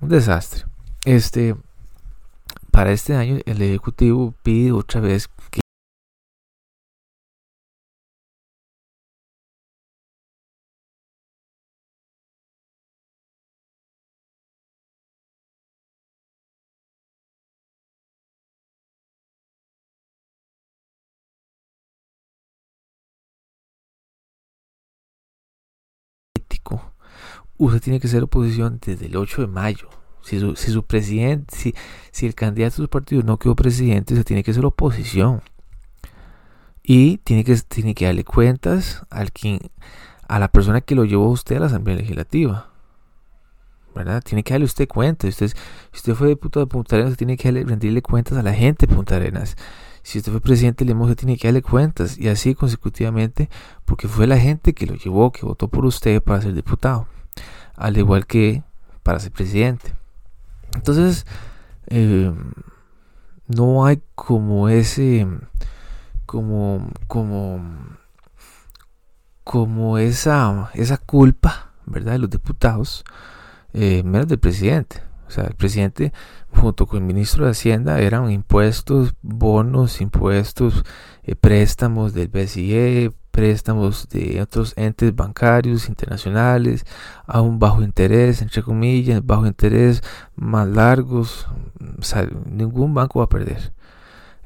un 0.00 0.08
desastre. 0.08 0.64
Este, 1.04 1.54
para 2.70 2.92
este 2.92 3.14
año 3.14 3.38
el 3.46 3.62
ejecutivo 3.62 4.34
pide 4.42 4.72
otra 4.72 5.00
vez 5.00 5.28
que 5.50 5.60
usted 27.58 27.82
tiene 27.82 28.00
que 28.00 28.08
ser 28.08 28.22
oposición 28.22 28.78
desde 28.84 29.06
el 29.06 29.16
8 29.16 29.42
de 29.42 29.48
mayo. 29.48 29.88
Si 30.22 30.38
su, 30.38 30.56
si 30.56 30.70
su 30.70 30.84
presidente, 30.84 31.74
si, 32.12 32.26
el 32.26 32.34
candidato 32.34 32.76
de 32.76 32.84
su 32.84 32.88
partido 32.88 33.22
no 33.22 33.38
quedó 33.38 33.54
presidente, 33.56 34.14
usted 34.14 34.26
tiene 34.26 34.42
que 34.42 34.52
ser 34.52 34.64
oposición. 34.64 35.42
Y 36.82 37.18
tiene 37.18 37.44
que, 37.44 37.56
tiene 37.56 37.94
que 37.94 38.06
darle 38.06 38.24
cuentas 38.24 39.02
quien, 39.32 39.58
a 40.26 40.38
la 40.38 40.48
persona 40.48 40.80
que 40.80 40.94
lo 40.94 41.04
llevó 41.04 41.26
a 41.26 41.30
usted 41.30 41.56
a 41.56 41.60
la 41.60 41.66
Asamblea 41.66 41.96
Legislativa. 41.96 42.70
¿verdad? 43.94 44.22
Tiene 44.22 44.44
que 44.44 44.54
darle 44.54 44.66
usted 44.66 44.86
cuentas. 44.86 45.30
Usted, 45.30 45.48
si 45.48 45.96
usted 45.96 46.14
fue 46.14 46.28
diputado 46.28 46.64
de 46.64 46.70
Punta 46.70 46.96
Arenas, 46.96 47.16
tiene 47.16 47.36
que 47.36 47.50
rendirle 47.50 48.00
cuentas 48.00 48.38
a 48.38 48.42
la 48.42 48.54
gente 48.54 48.86
de 48.86 48.94
Punta 48.94 49.16
Arenas. 49.16 49.56
Si 50.02 50.18
usted 50.18 50.30
fue 50.30 50.40
presidente 50.40 50.84
de 50.84 50.92
usted 50.92 51.16
tiene 51.16 51.36
que 51.36 51.48
darle 51.48 51.62
cuentas. 51.62 52.16
Y 52.16 52.28
así 52.28 52.54
consecutivamente, 52.54 53.50
porque 53.84 54.08
fue 54.08 54.26
la 54.26 54.38
gente 54.38 54.72
que 54.72 54.86
lo 54.86 54.94
llevó, 54.94 55.32
que 55.32 55.44
votó 55.44 55.68
por 55.68 55.84
usted 55.84 56.22
para 56.22 56.40
ser 56.40 56.54
diputado 56.54 57.08
al 57.78 57.96
igual 57.96 58.26
que 58.26 58.62
para 59.02 59.20
ser 59.20 59.32
presidente. 59.32 59.94
Entonces, 60.74 61.26
eh, 61.86 62.32
no 63.46 63.86
hay 63.86 64.02
como 64.14 64.68
ese, 64.68 65.26
como, 66.26 66.90
como, 67.06 67.60
como 69.44 69.98
esa, 69.98 70.70
esa 70.74 70.98
culpa, 70.98 71.72
¿verdad? 71.86 72.12
De 72.12 72.18
los 72.18 72.30
diputados, 72.30 73.04
eh, 73.72 74.02
menos 74.02 74.28
del 74.28 74.38
presidente. 74.38 75.02
O 75.26 75.30
sea, 75.30 75.44
el 75.44 75.54
presidente 75.54 76.12
junto 76.50 76.86
con 76.86 76.98
el 77.00 77.04
ministro 77.04 77.44
de 77.44 77.50
Hacienda 77.50 78.00
eran 78.00 78.30
impuestos, 78.30 79.14
bonos, 79.22 80.00
impuestos, 80.00 80.84
eh, 81.22 81.36
préstamos 81.36 82.14
del 82.14 82.28
BCE, 82.28 83.12
préstamos 83.30 84.08
de 84.08 84.40
otros 84.40 84.74
entes 84.76 85.14
bancarios 85.14 85.88
internacionales 85.88 86.84
a 87.26 87.40
un 87.40 87.58
bajo 87.58 87.82
interés, 87.82 88.42
entre 88.42 88.62
comillas, 88.62 89.24
bajo 89.24 89.46
interés 89.46 90.02
más 90.36 90.66
largos, 90.68 91.46
ningún 92.46 92.94
banco 92.94 93.20
va 93.20 93.26
a 93.26 93.28
perder. 93.28 93.72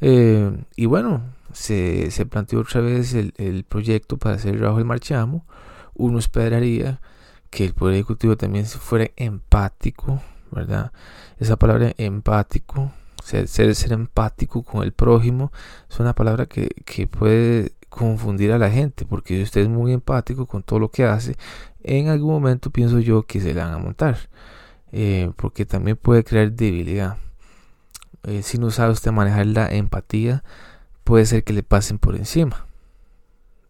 Eh, 0.01 0.65
y 0.77 0.87
bueno, 0.87 1.23
se, 1.53 2.11
se, 2.11 2.27
planteó 2.27 2.61
otra 2.61 2.81
vez 2.81 3.15
el, 3.15 3.35
el 3.37 3.65
proyecto 3.65 4.17
para 4.17 4.37
hacer 4.37 4.57
el 4.57 4.65
el 4.65 4.85
marchamo. 4.85 5.47
Uno 5.95 6.19
esperaría 6.19 7.01
que 7.51 7.65
el 7.65 7.75
Poder 7.75 7.95
Ejecutivo 7.95 8.37
también 8.37 8.67
fuera 8.67 9.11
empático, 9.17 10.23
¿verdad? 10.51 10.93
Esa 11.39 11.57
palabra 11.57 11.93
empático, 11.99 12.93
ser, 13.23 13.47
ser, 13.47 13.75
ser 13.75 13.93
empático 13.93 14.63
con 14.63 14.83
el 14.83 14.93
prójimo, 14.93 15.53
es 15.89 16.01
una 16.01 16.15
palabra 16.15 16.47
que, 16.47 16.69
que 16.85 17.07
puede 17.07 17.73
confundir 17.93 18.53
a 18.53 18.59
la 18.59 18.71
gente, 18.71 19.05
porque 19.05 19.37
si 19.37 19.43
usted 19.43 19.61
es 19.63 19.69
muy 19.69 19.93
empático 19.93 20.47
con 20.47 20.63
todo 20.63 20.79
lo 20.79 20.91
que 20.91 21.05
hace, 21.05 21.37
en 21.83 22.09
algún 22.09 22.33
momento 22.33 22.71
pienso 22.71 22.99
yo 23.01 23.25
que 23.25 23.41
se 23.41 23.53
le 23.53 23.61
van 23.61 23.73
a 23.73 23.79
montar, 23.79 24.17
eh, 24.93 25.31
porque 25.37 25.67
también 25.67 25.97
puede 25.97 26.25
crear 26.25 26.51
debilidad. 26.53 27.19
Eh, 28.25 28.43
si 28.43 28.57
no 28.59 28.71
sabe 28.71 28.93
usted 28.93 29.13
manejar 29.13 29.47
la 29.47 29.69
empatía, 29.69 30.43
puede 31.05 31.27
ser 31.27 31.45
que 31.45 31.53
le 31.53 31.63
pasen 31.63 31.99
por 31.99 32.17
encima. 32.17 32.67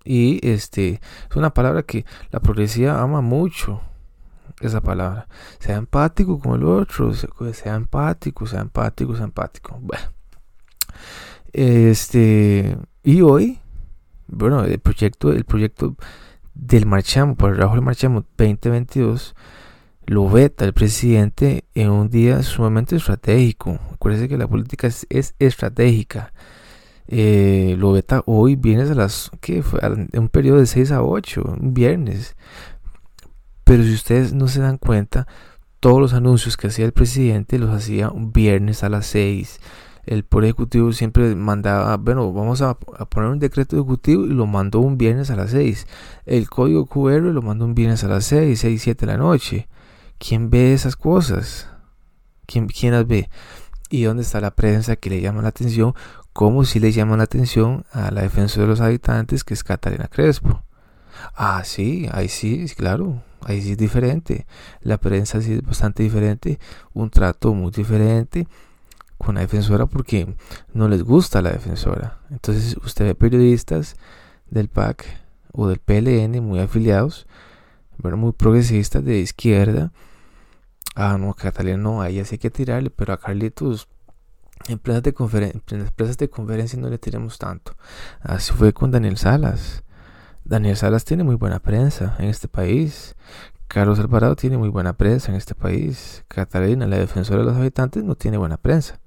Y 0.05 0.47
este 0.47 1.01
es 1.29 1.37
una 1.37 1.53
palabra 1.55 1.83
que 1.83 2.05
la 2.31 2.41
progresiva 2.41 3.01
ama 3.01 3.21
mucho. 3.21 3.81
Esa 4.61 4.81
palabra. 4.81 5.27
Sea 5.59 5.77
empático 5.77 6.39
con 6.39 6.61
el 6.61 6.65
otro. 6.65 7.13
Sea 7.15 7.75
empático, 7.75 8.47
sea 8.47 8.61
empático, 8.61 9.17
sea 9.17 9.25
empático. 9.25 9.79
Bueno. 9.81 10.05
Este. 11.53 12.77
Y 13.03 13.23
hoy 13.23 13.62
bueno, 14.33 14.65
el 14.65 14.79
proyecto, 14.81 15.31
el 15.33 15.45
proyecto 15.45 15.95
del 16.55 16.87
marchamo, 16.87 17.37
el 17.47 17.57
del 17.57 17.83
marchamo 17.83 18.25
2022, 18.37 19.35
lo 20.07 20.29
veta 20.29 20.65
el 20.65 20.73
presidente 20.73 21.65
en 21.75 21.91
un 21.91 22.09
día 22.09 22.43
sumamente 22.43 22.97
estratégico. 22.97 23.79
Acuérdense 23.93 24.29
que 24.29 24.39
la 24.39 24.49
política 24.49 24.87
es, 24.87 25.35
estratégica. 25.39 26.33
Eh, 27.09 27.77
lo 27.79 27.93
veta 27.93 28.23
hoy, 28.27 28.57
viernes 28.57 28.91
a 28.91 28.95
las, 28.95 29.31
¿qué 29.41 29.63
fue? 29.63 29.81
Un 30.15 30.29
periodo 30.29 30.59
de 30.59 30.67
6 30.67 30.93
a 30.93 31.03
8, 31.03 31.57
un 31.61 31.75
viernes. 31.75 32.37
Pero 33.65 33.83
si 33.85 33.95
ustedes 33.95 34.33
no 34.33 34.49
se 34.49 34.61
dan 34.61 34.79
cuenta, 34.79 35.27
todos 35.79 36.01
los 36.01 36.15
anuncios 36.15 36.57
que 36.57 36.69
hacía 36.69 36.85
el 36.85 36.93
presidente 36.93 37.59
los 37.59 37.71
hacía 37.71 38.11
un 38.11 38.33
viernes 38.33 38.83
a 38.83 38.89
las 38.89 39.07
6 39.07 39.61
el 40.05 40.25
Poder 40.25 40.47
Ejecutivo 40.47 40.93
siempre 40.93 41.35
mandaba, 41.37 41.97
bueno, 41.97 42.33
vamos 42.33 42.61
a, 42.61 42.75
poner 42.75 43.31
un 43.31 43.39
decreto 43.39 43.77
ejecutivo 43.77 44.25
y 44.25 44.31
lo 44.31 44.47
mandó 44.47 44.81
un 44.81 44.99
viernes 44.99 45.31
a 45.31 45.37
las 45.37 45.51
6. 45.51 45.87
El 46.27 46.51
código 46.51 46.87
QR 46.87 47.23
lo 47.23 47.43
mandó 47.43 47.65
un 47.65 47.75
viernes 47.75 48.03
a 48.03 48.09
las 48.09 48.25
6, 48.25 48.59
6, 48.59 48.83
7 48.83 49.07
de 49.07 49.13
la 49.13 49.19
noche. 49.19 49.69
¿Quién 50.19 50.51
ve 50.51 50.73
esas 50.73 50.97
cosas? 50.97 51.69
¿Quién, 52.47 52.67
quién 52.67 52.93
las 52.93 53.07
ve? 53.07 53.31
¿Y 53.91 54.03
dónde 54.05 54.23
está 54.23 54.41
la 54.41 54.53
prensa 54.53 54.97
que 54.97 55.11
le 55.11 55.21
llama 55.21 55.43
la 55.43 55.49
atención? 55.49 55.95
¿Cómo 56.33 56.65
si 56.65 56.81
le 56.81 56.93
llama 56.93 57.17
la 57.17 57.25
atención 57.25 57.85
a 57.93 58.11
la 58.11 58.23
defensora 58.23 58.63
de 58.63 58.71
los 58.71 58.81
habitantes 58.81 59.45
que 59.45 59.55
es 59.55 59.63
Catalina 59.63 60.09
Crespo? 60.09 60.63
Ah, 61.37 61.63
sí, 61.65 62.09
ahí 62.11 62.29
sí, 62.29 62.67
claro, 62.77 63.23
ahí 63.43 63.61
sí 63.61 63.73
es 63.73 63.79
diferente. 63.79 64.47
La 64.81 64.99
prensa 64.99 65.41
sí 65.43 65.53
es 65.53 65.63
bastante 65.63 66.03
diferente, 66.03 66.59
un 66.95 67.11
trato 67.11 67.55
muy 67.55 67.71
diferente 67.71 68.49
con 69.25 69.37
la 69.37 69.43
defensora 69.43 69.87
porque 69.87 70.35
no 70.75 70.89
les 70.89 71.03
gusta 71.03 71.43
la 71.43 71.51
defensora. 71.51 72.19
Entonces 72.31 72.77
usted 72.85 73.07
ve 73.07 73.15
periodistas 73.15 73.97
del 74.51 74.69
PAC 74.69 75.07
o 75.53 75.69
del 75.69 75.79
PLN 75.79 76.43
muy 76.43 76.59
afiliados, 76.59 77.27
bueno, 77.99 78.17
muy 78.17 78.33
progresistas 78.33 79.05
de 79.05 79.19
izquierda. 79.19 79.93
Ah, 80.95 81.17
no, 81.19 81.35
Catalina 81.35 81.79
no, 81.79 82.03
a 82.03 82.09
ella 82.09 82.25
hay 82.31 82.39
que 82.39 82.51
tirarle, 82.51 82.91
pero 82.91 83.13
a 83.13 83.19
Carlitos 83.19 83.89
en 84.69 84.79
plazas 84.79 85.03
de, 85.03 85.13
conferen 85.13 85.63
de 86.19 86.31
conferencia 86.31 86.79
no 86.79 86.89
le 86.89 86.99
tiremos 86.99 87.39
tanto. 87.39 87.77
Así 88.21 88.53
fue 88.53 88.73
con 88.73 88.91
Daniel 88.91 89.19
Salas. 89.19 89.83
Daniel 90.45 90.77
Salas 90.77 91.05
tiene 91.05 91.25
muy 91.25 91.37
buena 91.37 91.61
prensa 91.61 92.17
en 92.19 92.27
este 92.27 92.49
país. 92.49 93.17
Carlos 93.69 93.99
Alvarado 93.99 94.37
tiene 94.37 94.59
muy 94.59 94.69
buena 94.69 94.93
prensa 94.93 95.31
en 95.31 95.37
este 95.37 95.55
país. 95.55 96.25
Catalina, 96.29 96.87
la 96.87 96.99
defensora 96.99 97.41
de 97.41 97.47
los 97.47 97.57
habitantes, 97.57 98.05
no 98.05 98.17
tiene 98.17 98.37
buena 98.37 98.57
prensa. 98.57 99.01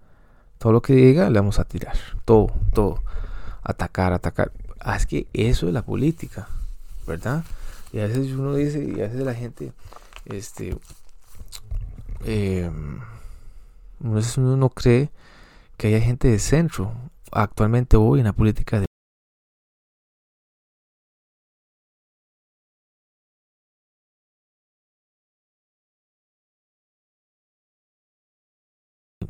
Todo 0.66 0.74
lo 0.74 0.82
que 0.82 0.94
diga 0.94 1.30
le 1.30 1.38
vamos 1.38 1.60
a 1.60 1.66
tirar. 1.66 1.96
Todo, 2.26 2.48
todo. 2.74 3.04
Atacar, 3.62 4.14
atacar. 4.14 4.52
Ah, 4.80 4.96
es 4.96 5.06
que 5.06 5.28
eso 5.32 5.68
es 5.68 5.74
la 5.76 5.84
política, 5.84 6.48
¿verdad? 7.06 7.44
Y 7.94 8.00
a 8.00 8.08
veces 8.08 8.32
uno 8.32 8.56
dice, 8.56 8.84
y 8.84 8.94
a 9.00 9.04
veces 9.04 9.20
la 9.20 9.36
gente, 9.36 9.74
este, 10.26 10.76
em, 12.26 13.00
uno 14.00 14.58
no 14.58 14.70
cree 14.70 15.12
que 15.78 15.90
haya 15.90 16.02
gente 16.02 16.30
de 16.30 16.40
centro 16.40 16.92
actualmente 17.32 17.96
hoy 17.96 18.22
en 18.22 18.26
la 18.26 18.34
política 18.34 18.80
de 18.80 18.88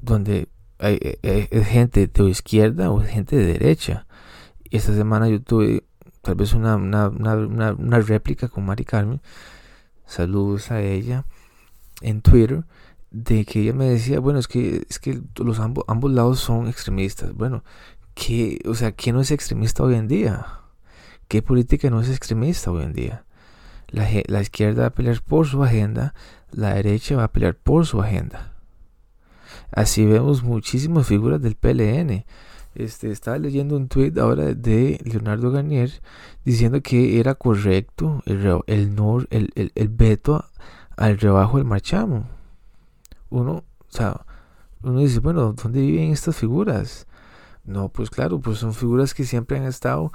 donde 0.02 0.48
hay, 0.80 1.00
gente 1.66 2.08
de 2.08 2.30
izquierda 2.30 2.92
o 2.92 3.00
gente 3.02 3.36
de 3.36 3.46
derecha. 3.46 4.06
Esta 4.72 4.94
semana 4.94 5.30
yo 5.30 5.42
tuve 5.42 5.84
tal 6.22 6.36
vez 6.36 6.54
una, 6.54 6.76
una, 6.76 7.08
una, 7.08 8.00
réplica 8.00 8.48
con 8.48 8.66
Mari 8.66 8.84
Carmen. 8.84 9.22
Saludos 10.06 10.72
a 10.72 10.82
ella 10.82 11.26
en 12.02 12.22
Twitter 12.22 12.66
de 13.12 13.46
que 13.46 13.62
ella 13.62 13.74
me 13.74 13.86
decía, 13.86 14.20
bueno, 14.20 14.40
es 14.40 14.48
que 14.48 14.86
es 14.90 15.00
que 15.00 15.22
los 15.38 15.60
ambos, 15.60 15.86
ambos 15.88 16.12
lados 16.12 16.40
son 16.40 16.68
extremistas. 16.68 17.34
Bueno, 17.34 17.64
¿qué, 18.14 18.60
o 18.68 18.76
sea, 18.76 18.92
¿quién 18.92 19.16
no 19.16 19.22
es 19.22 19.32
extremista 19.32 19.84
hoy 19.84 19.96
en 19.96 20.08
día? 20.08 20.62
¿Qué 21.28 21.42
política 21.42 21.90
no 21.90 22.02
es 22.02 22.10
extremista 22.10 22.72
hoy 22.72 22.84
en 22.84 22.94
día? 22.94 23.26
La, 23.88 24.08
la 24.28 24.42
izquierda 24.42 24.82
va 24.82 24.88
a 24.88 24.94
pelear 24.94 25.22
por 25.22 25.48
su 25.48 25.64
agenda, 25.64 26.14
la 26.52 26.74
derecha 26.74 27.16
va 27.16 27.26
a 27.26 27.32
pelear 27.32 27.56
por 27.56 27.86
su 27.86 28.02
agenda. 28.02 28.55
Así 29.72 30.06
vemos 30.06 30.44
muchísimas 30.44 31.08
figuras 31.08 31.42
del 31.42 31.56
PLN. 31.56 32.26
Este, 32.76 33.12
estaba 33.12 33.38
leyendo 33.38 33.78
un 33.78 33.88
tweet 33.88 34.14
ahora 34.20 34.54
de 34.54 35.00
Leonardo 35.06 35.52
Garnier 35.52 35.92
diciendo 36.44 36.82
que 36.82 37.20
era 37.22 37.36
correcto 37.36 38.22
el, 38.26 38.62
el, 38.68 39.72
el, 39.76 39.88
veto 39.88 40.44
al 40.98 41.18
rebajo 41.18 41.58
del 41.58 41.66
marchamo 41.66 42.28
uno, 43.30 43.52
o 43.80 43.86
sea, 43.90 44.26
uno 44.82 45.00
dice, 45.00 45.20
bueno, 45.20 45.54
¿dónde 45.54 45.82
viven 45.82 46.12
estas 46.12 46.36
figuras? 46.36 47.08
No, 47.64 47.90
pues 47.90 48.10
claro, 48.10 48.40
pues 48.40 48.60
son 48.60 48.74
figuras 48.74 49.14
que 49.14 49.26
siempre 49.26 49.58
han 49.58 49.66
estado 49.66 50.12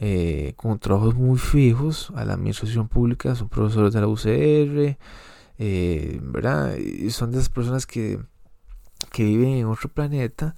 eh, 0.00 0.54
con 0.56 0.78
trabajos 0.78 1.14
muy 1.14 1.38
fijos 1.38 2.10
a 2.14 2.24
la 2.24 2.34
administración 2.34 2.88
pública, 2.88 3.34
son 3.34 3.48
profesores 3.48 3.92
de 3.92 4.00
la 4.00 4.08
UCR, 4.08 4.98
eh, 5.58 6.20
¿verdad? 6.22 6.76
Son 7.10 7.30
de 7.30 7.38
esas 7.38 7.48
personas 7.50 7.86
que, 7.86 8.18
que 9.12 9.24
viven 9.24 9.50
en 9.50 9.66
otro 9.66 9.88
planeta, 9.88 10.54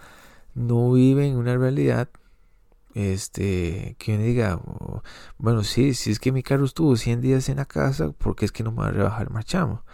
no 0.54 0.92
viven 0.92 1.32
en 1.32 1.36
una 1.36 1.56
realidad 1.56 2.08
este 2.94 3.94
que 4.00 4.16
uno 4.16 4.24
diga 4.24 4.60
bueno 5.38 5.62
sí 5.62 5.94
si 5.94 6.10
es 6.10 6.18
que 6.18 6.32
mi 6.32 6.42
carro 6.42 6.64
estuvo 6.64 6.96
100 6.96 7.20
días 7.20 7.48
en 7.48 7.58
la 7.58 7.64
casa 7.64 8.10
porque 8.10 8.44
es 8.44 8.50
que 8.50 8.64
no 8.64 8.72
me 8.72 8.78
va 8.78 8.88
a 8.88 8.90
rebajar 8.90 9.28
el 9.28 9.32
marchamo 9.32 9.84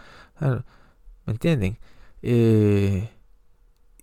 ¿me 0.41 1.33
entienden? 1.33 1.79
Eh, 2.23 3.11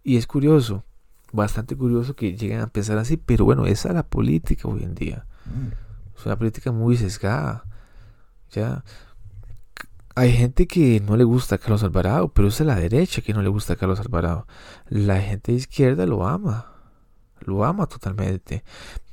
y 0.03 0.17
es 0.17 0.27
curioso, 0.27 0.83
bastante 1.31 1.75
curioso 1.75 2.15
que 2.15 2.35
lleguen 2.35 2.59
a 2.59 2.67
pensar 2.67 2.97
así, 2.97 3.17
pero 3.17 3.45
bueno, 3.45 3.65
esa 3.65 3.89
es 3.89 3.95
la 3.95 4.03
política 4.03 4.67
hoy 4.67 4.83
en 4.83 4.95
día. 4.95 5.25
Mm. 5.45 6.17
Es 6.17 6.25
una 6.25 6.37
política 6.37 6.71
muy 6.71 6.97
sesgada. 6.97 7.65
Ya. 8.51 8.83
Hay 10.15 10.31
gente 10.31 10.67
que 10.67 10.99
no 10.99 11.17
le 11.17 11.23
gusta 11.23 11.55
a 11.55 11.57
Carlos 11.57 11.83
Alvarado, 11.83 12.31
pero 12.31 12.47
es 12.47 12.59
la 12.59 12.75
derecha 12.75 13.21
que 13.21 13.33
no 13.33 13.41
le 13.41 13.49
gusta 13.49 13.73
a 13.73 13.75
Carlos 13.77 13.99
Alvarado. 13.99 14.45
La 14.87 15.19
gente 15.19 15.51
de 15.51 15.57
izquierda 15.57 16.05
lo 16.05 16.27
ama. 16.27 16.71
Lo 17.39 17.65
ama 17.65 17.87
totalmente. 17.87 18.63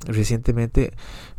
Recientemente 0.05 0.93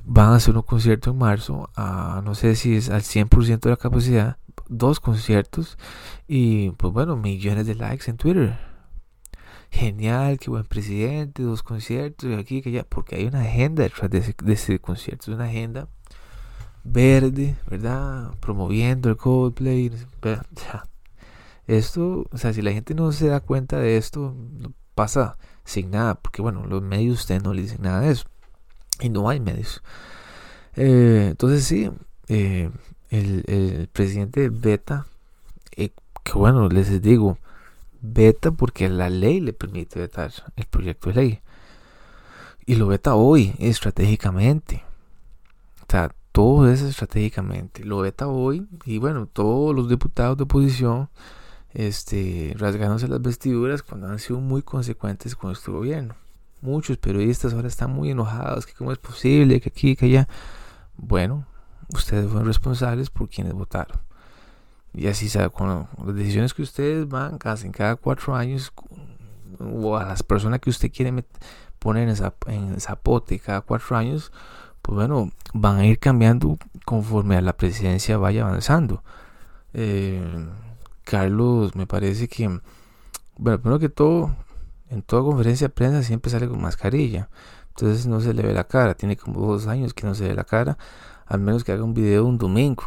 van 0.04 0.30
a 0.30 0.36
hacer 0.36 0.56
un 0.56 0.62
concierto 0.62 1.12
en 1.12 1.18
marzo, 1.18 1.70
a, 1.76 2.22
no 2.24 2.34
sé 2.34 2.56
si 2.56 2.76
es 2.76 2.90
al 2.90 3.02
100% 3.02 3.60
de 3.60 3.70
la 3.70 3.76
capacidad, 3.76 4.38
dos 4.68 4.98
conciertos 4.98 5.78
y 6.26 6.70
pues 6.72 6.92
bueno, 6.92 7.16
millones 7.16 7.66
de 7.66 7.76
likes 7.76 8.10
en 8.10 8.16
Twitter. 8.16 8.58
Genial, 9.70 10.38
qué 10.38 10.50
buen 10.50 10.64
presidente, 10.64 11.42
dos 11.44 11.62
conciertos, 11.62 12.28
y 12.28 12.34
aquí, 12.34 12.62
que 12.62 12.70
allá, 12.70 12.84
porque 12.86 13.16
hay 13.16 13.26
una 13.26 13.40
agenda 13.40 13.84
detrás 13.84 14.10
de 14.10 14.20
de 14.20 14.52
ese 14.52 14.78
concierto, 14.80 15.30
es 15.30 15.36
una 15.36 15.46
agenda 15.46 15.88
verde, 16.84 17.56
¿verdad? 17.68 18.32
Promoviendo 18.40 19.08
el 19.08 19.16
Coldplay. 19.16 19.90
Esto, 21.66 22.26
o 22.30 22.38
sea, 22.38 22.52
si 22.52 22.62
la 22.62 22.72
gente 22.72 22.94
no 22.94 23.12
se 23.12 23.28
da 23.28 23.40
cuenta 23.40 23.78
de 23.78 23.96
esto, 23.96 24.34
pasa 24.94 25.38
sin 25.64 25.92
nada, 25.92 26.16
porque 26.16 26.42
bueno, 26.42 26.66
los 26.66 26.82
medios 26.82 27.20
ustedes 27.20 27.42
no 27.44 27.54
le 27.54 27.62
dicen 27.62 27.82
nada 27.82 28.00
de 28.00 28.10
eso. 28.10 28.24
Y 29.00 29.08
no 29.08 29.28
hay 29.28 29.40
medios. 29.40 29.82
Eh, 30.74 31.28
entonces 31.30 31.64
sí, 31.64 31.90
eh, 32.28 32.70
el, 33.10 33.88
presidente 33.92 34.48
Beta, 34.48 35.06
eh, 35.76 35.90
que 36.24 36.32
bueno, 36.32 36.68
les 36.68 37.00
digo, 37.00 37.38
Beta 38.00 38.50
porque 38.50 38.88
la 38.88 39.08
ley 39.08 39.40
le 39.40 39.52
permite 39.52 40.00
vetar 40.00 40.32
el 40.56 40.66
proyecto 40.66 41.10
de 41.10 41.14
ley. 41.14 41.40
Y 42.66 42.74
lo 42.74 42.86
veta 42.86 43.14
hoy, 43.14 43.54
estratégicamente. 43.58 44.82
O 45.82 45.90
sea, 45.90 46.14
todo 46.32 46.68
es 46.68 46.80
estratégicamente. 46.82 47.84
Lo 47.84 47.98
veta 47.98 48.26
hoy 48.26 48.66
y 48.84 48.98
bueno, 48.98 49.26
todos 49.26 49.74
los 49.74 49.88
diputados 49.88 50.36
de 50.38 50.44
oposición 50.44 51.10
este, 51.74 52.54
rasgándose 52.58 53.08
las 53.08 53.22
vestiduras 53.22 53.82
cuando 53.82 54.08
han 54.08 54.18
sido 54.18 54.40
muy 54.40 54.62
consecuentes 54.62 55.36
con 55.36 55.52
este 55.52 55.70
gobierno. 55.70 56.16
Muchos 56.60 56.96
periodistas 56.96 57.52
ahora 57.52 57.68
están 57.68 57.92
muy 57.92 58.10
enojados, 58.10 58.66
que 58.66 58.72
cómo 58.72 58.92
es 58.92 58.98
posible, 58.98 59.60
que 59.60 59.68
aquí, 59.68 59.96
que 59.96 60.06
allá. 60.06 60.28
Bueno, 60.96 61.46
ustedes 61.94 62.26
fueron 62.26 62.46
responsables 62.46 63.10
por 63.10 63.28
quienes 63.28 63.52
votaron. 63.52 63.98
Y 64.94 65.06
así 65.08 65.28
sea, 65.28 65.48
con 65.48 65.88
las 66.06 66.14
decisiones 66.14 66.54
que 66.54 66.62
ustedes 66.62 67.08
van, 67.08 67.38
hacen 67.44 67.72
cada 67.72 67.96
cuatro 67.96 68.36
años, 68.36 68.72
o 69.58 69.96
a 69.96 70.04
las 70.04 70.22
personas 70.22 70.60
que 70.60 70.70
usted 70.70 70.92
quiere 70.92 71.24
poner 71.78 72.08
en, 72.08 72.16
en 72.52 72.80
zapote 72.80 73.38
cada 73.40 73.62
cuatro 73.62 73.96
años, 73.96 74.30
pues 74.82 74.96
bueno, 74.96 75.30
van 75.54 75.78
a 75.78 75.86
ir 75.86 75.98
cambiando 75.98 76.58
conforme 76.84 77.36
a 77.36 77.40
la 77.40 77.56
presidencia 77.56 78.18
vaya 78.18 78.42
avanzando. 78.42 79.02
Eh, 79.74 80.22
Carlos, 81.04 81.74
me 81.74 81.86
parece 81.86 82.28
que, 82.28 82.48
bueno, 83.38 83.60
primero 83.60 83.78
que 83.78 83.88
todo, 83.88 84.34
en 84.90 85.02
toda 85.02 85.22
conferencia 85.22 85.68
de 85.68 85.74
prensa 85.74 86.02
siempre 86.02 86.30
sale 86.30 86.48
con 86.48 86.60
mascarilla. 86.60 87.28
Entonces 87.70 88.06
no 88.06 88.20
se 88.20 88.34
le 88.34 88.42
ve 88.42 88.52
la 88.52 88.64
cara. 88.64 88.94
Tiene 88.94 89.16
como 89.16 89.46
dos 89.46 89.66
años 89.66 89.94
que 89.94 90.06
no 90.06 90.14
se 90.14 90.28
ve 90.28 90.34
la 90.34 90.44
cara 90.44 90.76
al 91.32 91.40
menos 91.40 91.64
que 91.64 91.72
haga 91.72 91.82
un 91.82 91.94
video 91.94 92.26
un 92.26 92.36
domingo, 92.36 92.84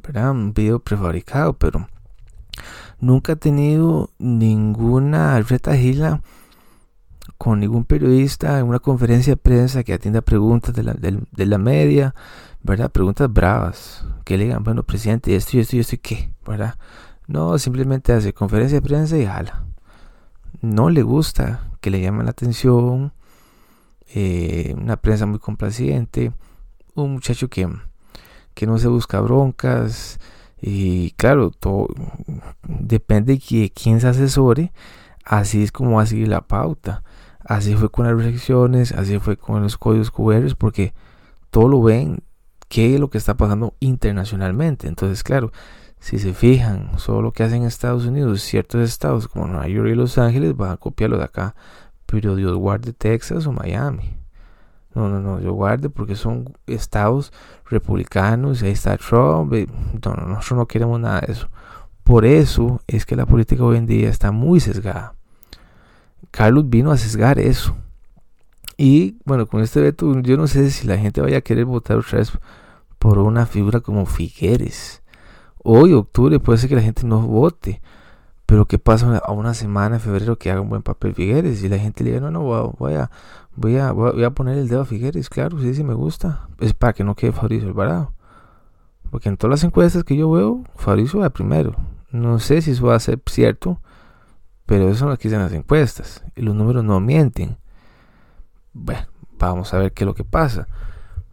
¿verdad? 0.00 0.30
Un 0.30 0.54
video 0.54 0.78
prefabricado, 0.78 1.54
pero 1.54 1.88
nunca 3.00 3.32
ha 3.32 3.36
tenido 3.36 4.10
ninguna 4.18 5.40
retagila 5.40 6.22
con 7.44 7.60
ningún 7.60 7.84
periodista 7.84 8.58
en 8.58 8.68
una 8.68 8.78
conferencia 8.78 9.34
de 9.34 9.36
prensa 9.36 9.84
que 9.84 9.92
atienda 9.92 10.22
preguntas 10.22 10.74
de 10.74 10.82
la, 10.82 10.94
de, 10.94 11.44
la 11.46 11.58
media, 11.58 12.14
¿verdad? 12.62 12.90
Preguntas 12.90 13.30
bravas, 13.30 14.02
que 14.24 14.38
le 14.38 14.44
digan, 14.44 14.64
bueno, 14.64 14.82
presidente, 14.82 15.36
esto 15.36 15.58
y 15.58 15.60
esto 15.60 15.76
y 15.76 15.80
esto 15.80 15.94
y 15.96 15.98
qué, 15.98 16.32
¿verdad? 16.46 16.76
No, 17.26 17.58
simplemente 17.58 18.14
hace 18.14 18.32
conferencia 18.32 18.80
de 18.80 18.88
prensa 18.88 19.18
y 19.18 19.26
jala. 19.26 19.62
No 20.62 20.88
le 20.88 21.02
gusta 21.02 21.68
que 21.82 21.90
le 21.90 22.00
llamen 22.00 22.24
la 22.24 22.30
atención, 22.30 23.12
eh, 24.14 24.74
una 24.78 24.96
prensa 24.96 25.26
muy 25.26 25.38
complaciente, 25.38 26.32
un 26.94 27.12
muchacho 27.12 27.48
que, 27.48 27.68
que 28.54 28.66
no 28.66 28.78
se 28.78 28.88
busca 28.88 29.20
broncas 29.20 30.18
y 30.62 31.10
claro, 31.18 31.50
todo 31.50 31.88
depende 32.62 33.34
de 33.34 33.70
quién 33.70 34.00
se 34.00 34.08
asesore, 34.08 34.72
así 35.26 35.62
es 35.62 35.72
como 35.72 35.96
va 35.96 36.04
a 36.04 36.06
seguir 36.06 36.28
la 36.28 36.40
pauta. 36.40 37.02
Así 37.44 37.74
fue 37.74 37.90
con 37.90 38.06
las 38.06 38.16
reflexiones, 38.16 38.92
así 38.92 39.18
fue 39.18 39.36
con 39.36 39.62
los 39.62 39.76
códigos 39.76 40.10
QR, 40.10 40.54
porque 40.56 40.94
todo 41.50 41.68
lo 41.68 41.82
ven 41.82 42.22
qué 42.68 42.94
es 42.94 43.00
lo 43.00 43.10
que 43.10 43.18
está 43.18 43.36
pasando 43.36 43.74
internacionalmente. 43.80 44.88
Entonces, 44.88 45.22
claro, 45.22 45.52
si 45.98 46.18
se 46.18 46.34
fijan 46.34 46.98
solo 46.98 47.22
lo 47.22 47.32
que 47.32 47.42
hacen 47.42 47.62
en 47.62 47.68
Estados 47.68 48.06
Unidos, 48.06 48.42
ciertos 48.42 48.82
estados 48.82 49.28
como 49.28 49.46
Nueva 49.46 49.68
York 49.68 49.88
y 49.90 49.94
Los 49.94 50.18
Ángeles 50.18 50.56
van 50.56 50.72
a 50.72 50.76
copiarlo 50.76 51.18
de 51.18 51.24
acá, 51.24 51.54
pero 52.06 52.36
Dios 52.36 52.54
guarde 52.56 52.92
Texas 52.92 53.46
o 53.46 53.52
Miami. 53.52 54.16
No, 54.94 55.08
no, 55.08 55.20
no, 55.20 55.40
yo 55.40 55.52
guarde 55.52 55.90
porque 55.90 56.14
son 56.14 56.56
estados 56.66 57.32
republicanos 57.66 58.62
ahí 58.62 58.70
está 58.70 58.96
Trump. 58.96 59.52
no, 59.52 60.14
nosotros 60.14 60.58
no 60.58 60.66
queremos 60.66 61.00
nada 61.00 61.20
de 61.20 61.32
eso. 61.32 61.48
Por 62.04 62.24
eso 62.24 62.80
es 62.86 63.06
que 63.06 63.16
la 63.16 63.26
política 63.26 63.64
hoy 63.64 63.78
en 63.78 63.86
día 63.86 64.08
está 64.08 64.30
muy 64.30 64.60
sesgada. 64.60 65.14
Carlos 66.30 66.68
vino 66.68 66.90
a 66.90 66.96
sesgar 66.96 67.38
eso. 67.38 67.76
Y 68.76 69.18
bueno, 69.24 69.46
con 69.46 69.62
este 69.62 69.80
veto, 69.80 70.20
yo 70.20 70.36
no 70.36 70.46
sé 70.46 70.70
si 70.70 70.86
la 70.86 70.98
gente 70.98 71.20
vaya 71.20 71.38
a 71.38 71.42
querer 71.42 71.64
votar 71.64 71.96
otra 71.96 72.18
vez 72.18 72.32
por 72.98 73.18
una 73.18 73.46
figura 73.46 73.80
como 73.80 74.06
Figueres. 74.06 75.02
Hoy, 75.62 75.92
octubre, 75.92 76.40
puede 76.40 76.58
ser 76.58 76.68
que 76.68 76.76
la 76.76 76.82
gente 76.82 77.06
no 77.06 77.20
vote. 77.20 77.80
Pero 78.46 78.66
¿qué 78.66 78.78
pasa 78.78 79.18
a 79.18 79.32
una 79.32 79.54
semana, 79.54 79.96
en 79.96 80.00
febrero, 80.00 80.36
que 80.36 80.50
haga 80.50 80.60
un 80.60 80.68
buen 80.68 80.82
papel 80.82 81.14
Figueres? 81.14 81.62
Y 81.62 81.68
la 81.68 81.78
gente 81.78 82.04
le 82.04 82.10
diga, 82.10 82.20
no, 82.20 82.30
no, 82.30 82.42
voy 82.42 82.94
a, 82.94 83.10
voy 83.56 83.76
a, 83.76 83.92
voy 83.92 84.24
a, 84.24 84.30
poner 84.30 84.58
el 84.58 84.68
dedo 84.68 84.82
a 84.82 84.84
Figueres, 84.84 85.30
claro, 85.30 85.58
sí, 85.60 85.74
sí 85.74 85.84
me 85.84 85.94
gusta. 85.94 86.48
Es 86.60 86.74
para 86.74 86.92
que 86.92 87.04
no 87.04 87.14
quede 87.14 87.32
Fabricio 87.32 87.68
Alvarado. 87.68 88.12
Porque 89.10 89.28
en 89.28 89.36
todas 89.36 89.52
las 89.52 89.64
encuestas 89.64 90.04
que 90.04 90.16
yo 90.16 90.30
veo, 90.30 90.64
Fabricio 90.76 91.20
va 91.20 91.30
primero. 91.30 91.76
No 92.10 92.38
sé 92.38 92.60
si 92.62 92.72
eso 92.72 92.86
va 92.86 92.96
a 92.96 93.00
ser 93.00 93.20
cierto, 93.26 93.80
Pero 94.66 94.88
eso 94.88 95.16
que 95.16 95.28
dicen 95.28 95.40
las 95.40 95.52
encuestas. 95.52 96.24
Y 96.34 96.42
los 96.42 96.54
números 96.54 96.84
no 96.84 97.00
mienten. 97.00 97.58
Bueno, 98.72 99.06
vamos 99.38 99.72
a 99.74 99.78
ver 99.78 99.92
qué 99.92 100.04
es 100.04 100.06
lo 100.06 100.14
que 100.14 100.24
pasa. 100.24 100.66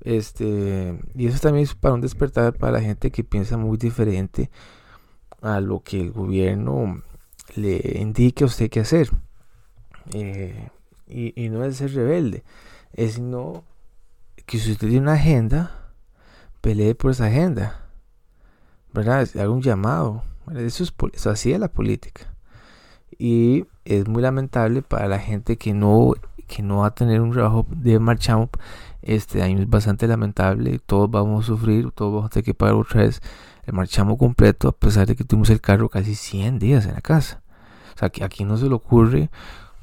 Este, 0.02 1.00
y 1.16 1.28
eso 1.28 1.40
también 1.40 1.64
es 1.64 1.76
para 1.76 1.94
un 1.94 2.02
despertar 2.02 2.54
para 2.54 2.74
la 2.74 2.82
gente 2.82 3.12
que 3.12 3.24
piensa 3.24 3.58
muy 3.58 3.78
diferente 3.78 4.50
a 5.42 5.60
lo 5.60 5.82
que 5.82 6.02
el 6.02 6.12
gobierno 6.12 7.04
le 7.56 7.98
indique 8.00 8.44
a 8.44 8.48
usted 8.48 8.70
qué 8.70 8.82
hacer. 8.82 9.10
Eh, 10.14 10.70
y, 11.08 11.50
no 11.50 11.64
es 11.66 11.78
ser 11.78 11.94
rebelde, 11.94 12.44
es 12.94 13.20
no 13.20 13.66
que 14.46 14.58
si 14.58 14.72
usted 14.72 14.88
tiene 14.88 15.04
una 15.04 15.14
agenda, 15.14 15.92
pelee 16.62 16.96
por 16.96 17.12
esa 17.12 17.26
agenda. 17.26 17.90
¿Verdad? 18.94 19.28
Haga 19.36 19.50
un 19.50 19.62
llamado. 19.62 20.24
Eso, 20.56 20.84
es, 20.84 20.94
eso 21.14 21.30
así 21.30 21.54
es 21.54 21.60
la 21.60 21.70
política. 21.70 22.31
Y 23.18 23.66
es 23.86 24.08
muy 24.08 24.22
lamentable 24.22 24.82
para 24.82 25.08
la 25.08 25.20
gente 25.20 25.58
que 25.58 25.74
no, 25.74 26.14
que 26.48 26.64
no 26.64 26.80
va 26.80 26.88
a 26.88 26.96
tener 26.96 27.22
un 27.22 27.32
trabajo 27.32 27.66
de 27.70 28.00
marchamo. 28.00 28.50
Este 29.02 29.42
año 29.42 29.60
es 29.60 29.70
bastante 29.70 30.08
lamentable. 30.08 30.80
Todos 30.80 31.10
vamos 31.10 31.46
a 31.46 31.48
sufrir, 31.48 31.92
todos 31.92 32.14
vamos 32.14 32.28
a 32.28 32.30
tener 32.30 32.46
que 32.46 32.54
pagar 32.54 32.76
otra 32.76 33.02
vez 33.02 33.22
el 33.66 33.74
marchamo 33.74 34.18
completo, 34.18 34.68
a 34.70 34.72
pesar 34.72 35.08
de 35.08 35.16
que 35.16 35.24
tuvimos 35.24 35.50
el 35.50 35.62
carro 35.62 35.90
casi 35.90 36.16
100 36.16 36.60
días 36.60 36.86
en 36.86 36.94
la 36.94 37.02
casa. 37.02 37.42
O 37.96 37.98
sea, 37.98 38.10
que 38.10 38.24
aquí 38.24 38.44
no 38.44 38.58
se 38.58 38.68
le 38.68 38.74
ocurre, 38.74 39.30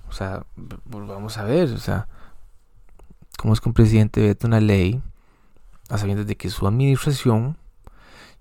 o 0.09 0.13
sea, 0.13 0.45
vamos 0.87 1.39
a 1.39 1.45
ver, 1.45 1.71
o 1.71 1.79
sea, 1.79 2.09
cómo 3.39 3.53
es 3.55 3.61
que 3.61 3.69
un 3.69 3.75
presidente 3.75 4.21
vete 4.21 4.47
una 4.47 4.61
ley 4.61 5.01
a 5.89 5.99
sabiendas 5.99 6.27
de 6.27 6.37
que 6.37 6.51
su 6.51 6.67
administración 6.67 7.57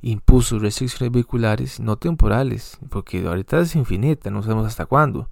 impuso 0.02 0.60
restricciones 0.60 1.12
vehiculares 1.12 1.80
no 1.80 1.98
temporales, 1.98 2.80
porque 2.90 3.26
ahorita 3.26 3.60
es 3.60 3.76
infinita, 3.76 4.30
no 4.30 4.44
sabemos 4.44 4.68
hasta 4.68 4.86
cuándo. 4.86 5.30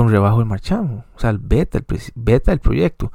Un 0.00 0.10
rebajo 0.10 0.38
del 0.38 0.46
marchamo, 0.46 1.04
o 1.14 1.18
sea, 1.18 1.30
el 1.30 1.38
beta, 1.38 1.78
el, 1.78 1.86
beta 2.14 2.52
el 2.52 2.60
proyecto. 2.60 3.12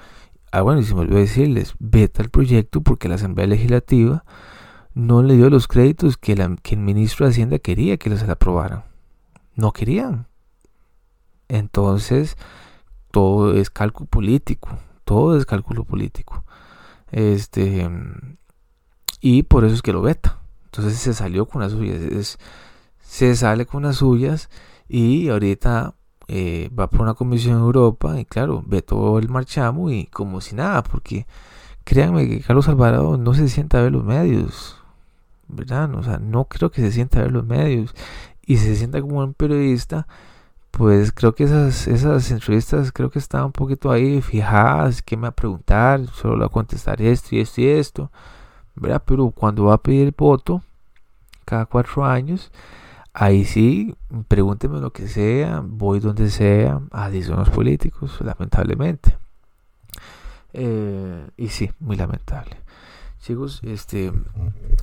Ah, 0.51 0.62
bueno, 0.62 0.81
y 0.81 0.84
se 0.84 0.93
me 0.93 1.01
olvidó 1.01 1.19
decirles, 1.19 1.75
beta 1.79 2.21
el 2.21 2.29
proyecto 2.29 2.81
porque 2.81 3.07
la 3.07 3.15
Asamblea 3.15 3.47
Legislativa 3.47 4.25
no 4.93 5.23
le 5.23 5.36
dio 5.36 5.49
los 5.49 5.67
créditos 5.67 6.17
que, 6.17 6.34
el 6.34 6.77
ministro 6.77 7.25
de 7.25 7.31
Hacienda 7.31 7.60
quería 7.60 7.97
que 7.97 8.10
les 8.10 8.23
aprobaran. 8.23 8.84
No 9.55 9.71
querían. 9.71 10.27
Entonces, 11.47 12.36
todo 13.12 13.53
es 13.53 13.69
cálculo 13.69 14.10
político. 14.10 14.77
Todo 15.05 15.38
es 15.38 15.45
cálculo 15.45 15.86
político. 15.86 16.43
Este. 17.12 17.89
Y 19.19 19.43
por 19.43 19.65
eso 19.65 19.76
es 19.76 19.82
que 19.82 19.93
lo 19.93 20.02
veta. 20.02 20.39
Entonces 20.65 20.97
se 20.97 21.13
salió 21.13 21.45
con 21.45 21.62
las 21.62 21.71
suyas. 21.71 22.38
se 23.02 23.36
sale 23.36 23.65
con 23.65 23.84
las 23.84 23.97
suyas. 23.97 24.50
Y 24.88 25.30
ahorita 25.30 25.95
eh, 26.28 26.69
va 26.78 26.89
por 26.89 27.02
una 27.02 27.13
comisión 27.13 27.56
en 27.56 27.62
Europa. 27.62 28.19
Y 28.19 28.26
claro, 28.26 28.63
vetó 28.65 29.19
el 29.19 29.30
marchamo 29.30 29.91
y 29.91 30.06
como 30.08 30.41
si 30.41 30.56
nada. 30.56 30.84
Porque 30.84 31.28
créanme 31.84 32.28
que 32.28 32.41
Carlos 32.41 32.67
Alvarado 32.67 33.17
no 33.17 33.34
se 33.34 33.47
sienta 33.50 33.80
a 33.80 33.84
ver 33.84 33.91
los 33.91 34.04
medios. 34.04 34.82
¿verdad? 35.52 35.93
O 35.95 36.04
sea, 36.04 36.17
no 36.17 36.45
creo 36.45 36.71
que 36.71 36.82
se 36.82 36.91
sienta 36.91 37.19
a 37.19 37.24
ver 37.24 37.32
los 37.32 37.45
medios 37.45 37.93
y 38.45 38.58
se 38.58 38.76
sienta 38.76 39.02
como 39.02 39.19
un 39.19 39.34
periodista, 39.34 40.08
pues 40.71 41.12
creo 41.12 41.36
que 41.36 41.43
esas, 41.43 42.31
entrevistas 42.31 42.91
creo 42.91 43.10
que 43.10 43.19
están 43.19 43.45
un 43.45 43.51
poquito 43.51 43.91
ahí 43.91 44.21
fijadas, 44.21 45.01
que 45.01 45.17
me 45.17 45.23
va 45.23 45.29
a 45.29 45.36
preguntar, 45.36 46.07
solo 46.07 46.39
va 46.39 46.45
a 46.45 46.49
contestar 46.49 47.01
esto 47.01 47.36
y 47.36 47.41
esto 47.41 47.62
y 47.62 47.67
esto, 47.67 48.12
¿verdad? 48.75 49.03
Pero 49.05 49.31
cuando 49.31 49.65
va 49.65 49.75
a 49.75 49.81
pedir 49.81 50.07
el 50.07 50.15
voto, 50.17 50.63
cada 51.45 51.65
cuatro 51.65 52.05
años, 52.05 52.51
ahí 53.13 53.43
sí, 53.45 53.95
pregúnteme 54.27 54.79
lo 54.79 54.91
que 54.91 55.07
sea, 55.07 55.62
voy 55.65 55.99
donde 55.99 56.29
sea, 56.29 56.81
así 56.91 57.21
son 57.23 57.39
los 57.39 57.49
políticos, 57.49 58.17
lamentablemente. 58.21 59.17
Eh, 60.53 61.27
y 61.38 61.49
sí, 61.49 61.69
muy 61.79 61.97
lamentable. 61.97 62.57
Chicos, 63.19 63.62
este, 63.63 64.12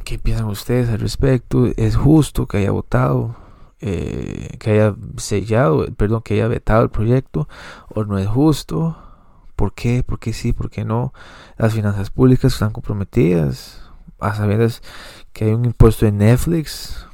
¿qué 0.05 0.19
piensan 0.19 0.47
ustedes 0.47 0.91
al 0.91 1.01
respecto? 1.01 1.67
¿Es 1.77 1.97
justo 1.97 2.47
que 2.47 2.59
haya 2.59 2.71
votado, 2.71 3.35
eh, 3.81 4.57
que 4.59 4.73
haya 4.73 4.95
sellado, 5.17 5.87
perdón, 5.95 6.23
que 6.23 6.35
haya 6.35 6.49
vetado 6.49 6.83
el 6.83 6.91
proyecto? 6.91 7.49
¿O 7.89 8.05
no 8.05 8.19
es 8.19 8.27
justo? 8.27 8.97
¿Por 9.57 9.75
qué? 9.75 10.03
¿Por 10.03 10.19
qué 10.19 10.33
sí? 10.33 10.53
¿Por 10.53 10.71
qué 10.71 10.85
no? 10.85 11.13
Las 11.57 11.75
finanzas 11.75 12.11
públicas 12.11 12.53
están 12.53 12.71
comprometidas. 12.71 13.83
A 14.21 14.35
saber 14.35 14.69
que 15.33 15.45
hay 15.45 15.53
un 15.53 15.65
impuesto 15.65 16.05
de 16.05 16.13
Netflix 16.13 17.07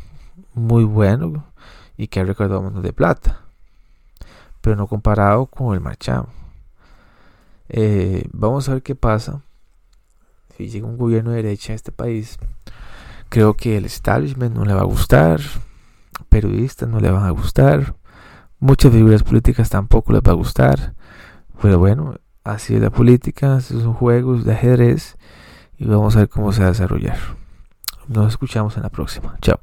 muy 0.55 0.85
bueno 0.85 1.45
y 1.99 2.07
que 2.07 2.21
ha 2.21 2.25
recaudado 2.25 2.61
un 2.61 2.81
de 2.81 2.93
plata. 2.95 3.41
Pero 4.63 4.77
no 4.77 4.87
comparado 4.87 5.47
con 5.47 5.75
el 5.75 5.81
marchamo. 5.81 6.29
Eh, 7.69 8.27
vamos 8.33 8.69
a 8.69 8.75
ver 8.75 8.83
qué 8.83 8.95
pasa 8.95 9.43
si 10.57 10.69
llega 10.69 10.87
un 10.87 10.97
gobierno 10.97 11.31
de 11.31 11.43
derecha 11.43 11.73
a 11.73 11.77
este 11.77 11.93
país, 11.93 12.39
creo 13.29 13.55
que 13.55 13.77
el 13.77 13.85
establishment 13.85 14.55
no 14.55 14.65
le 14.65 14.75
va 14.75 14.83
a 14.83 14.85
gustar, 14.85 15.41
periodistas 16.29 16.89
no 16.89 17.01
le 17.01 17.11
van 17.11 17.25
a 17.25 17.31
gustar, 17.31 17.95
muchas 18.59 18.93
figuras 18.93 19.23
políticas 19.23 19.71
tampoco 19.71 20.13
les 20.13 20.23
va 20.23 20.33
a 20.33 20.37
gustar, 20.37 20.95
pero 21.61 21.79
bueno, 21.79 22.17
así 22.45 22.75
es 22.75 22.81
la 22.81 22.91
política, 22.91 23.61
son 23.61 23.95
juegos 23.95 24.45
de 24.45 24.53
ajedrez 24.53 25.17
y 25.79 25.87
vamos 25.87 26.17
a 26.17 26.21
ver 26.21 26.29
cómo 26.29 26.53
se 26.53 26.61
va 26.61 26.67
a 26.67 26.71
desarrollar. 26.71 27.19
Nos 28.09 28.29
escuchamos 28.29 28.77
en 28.77 28.83
la 28.83 28.91
próxima. 28.91 29.37
Chao. 29.41 29.61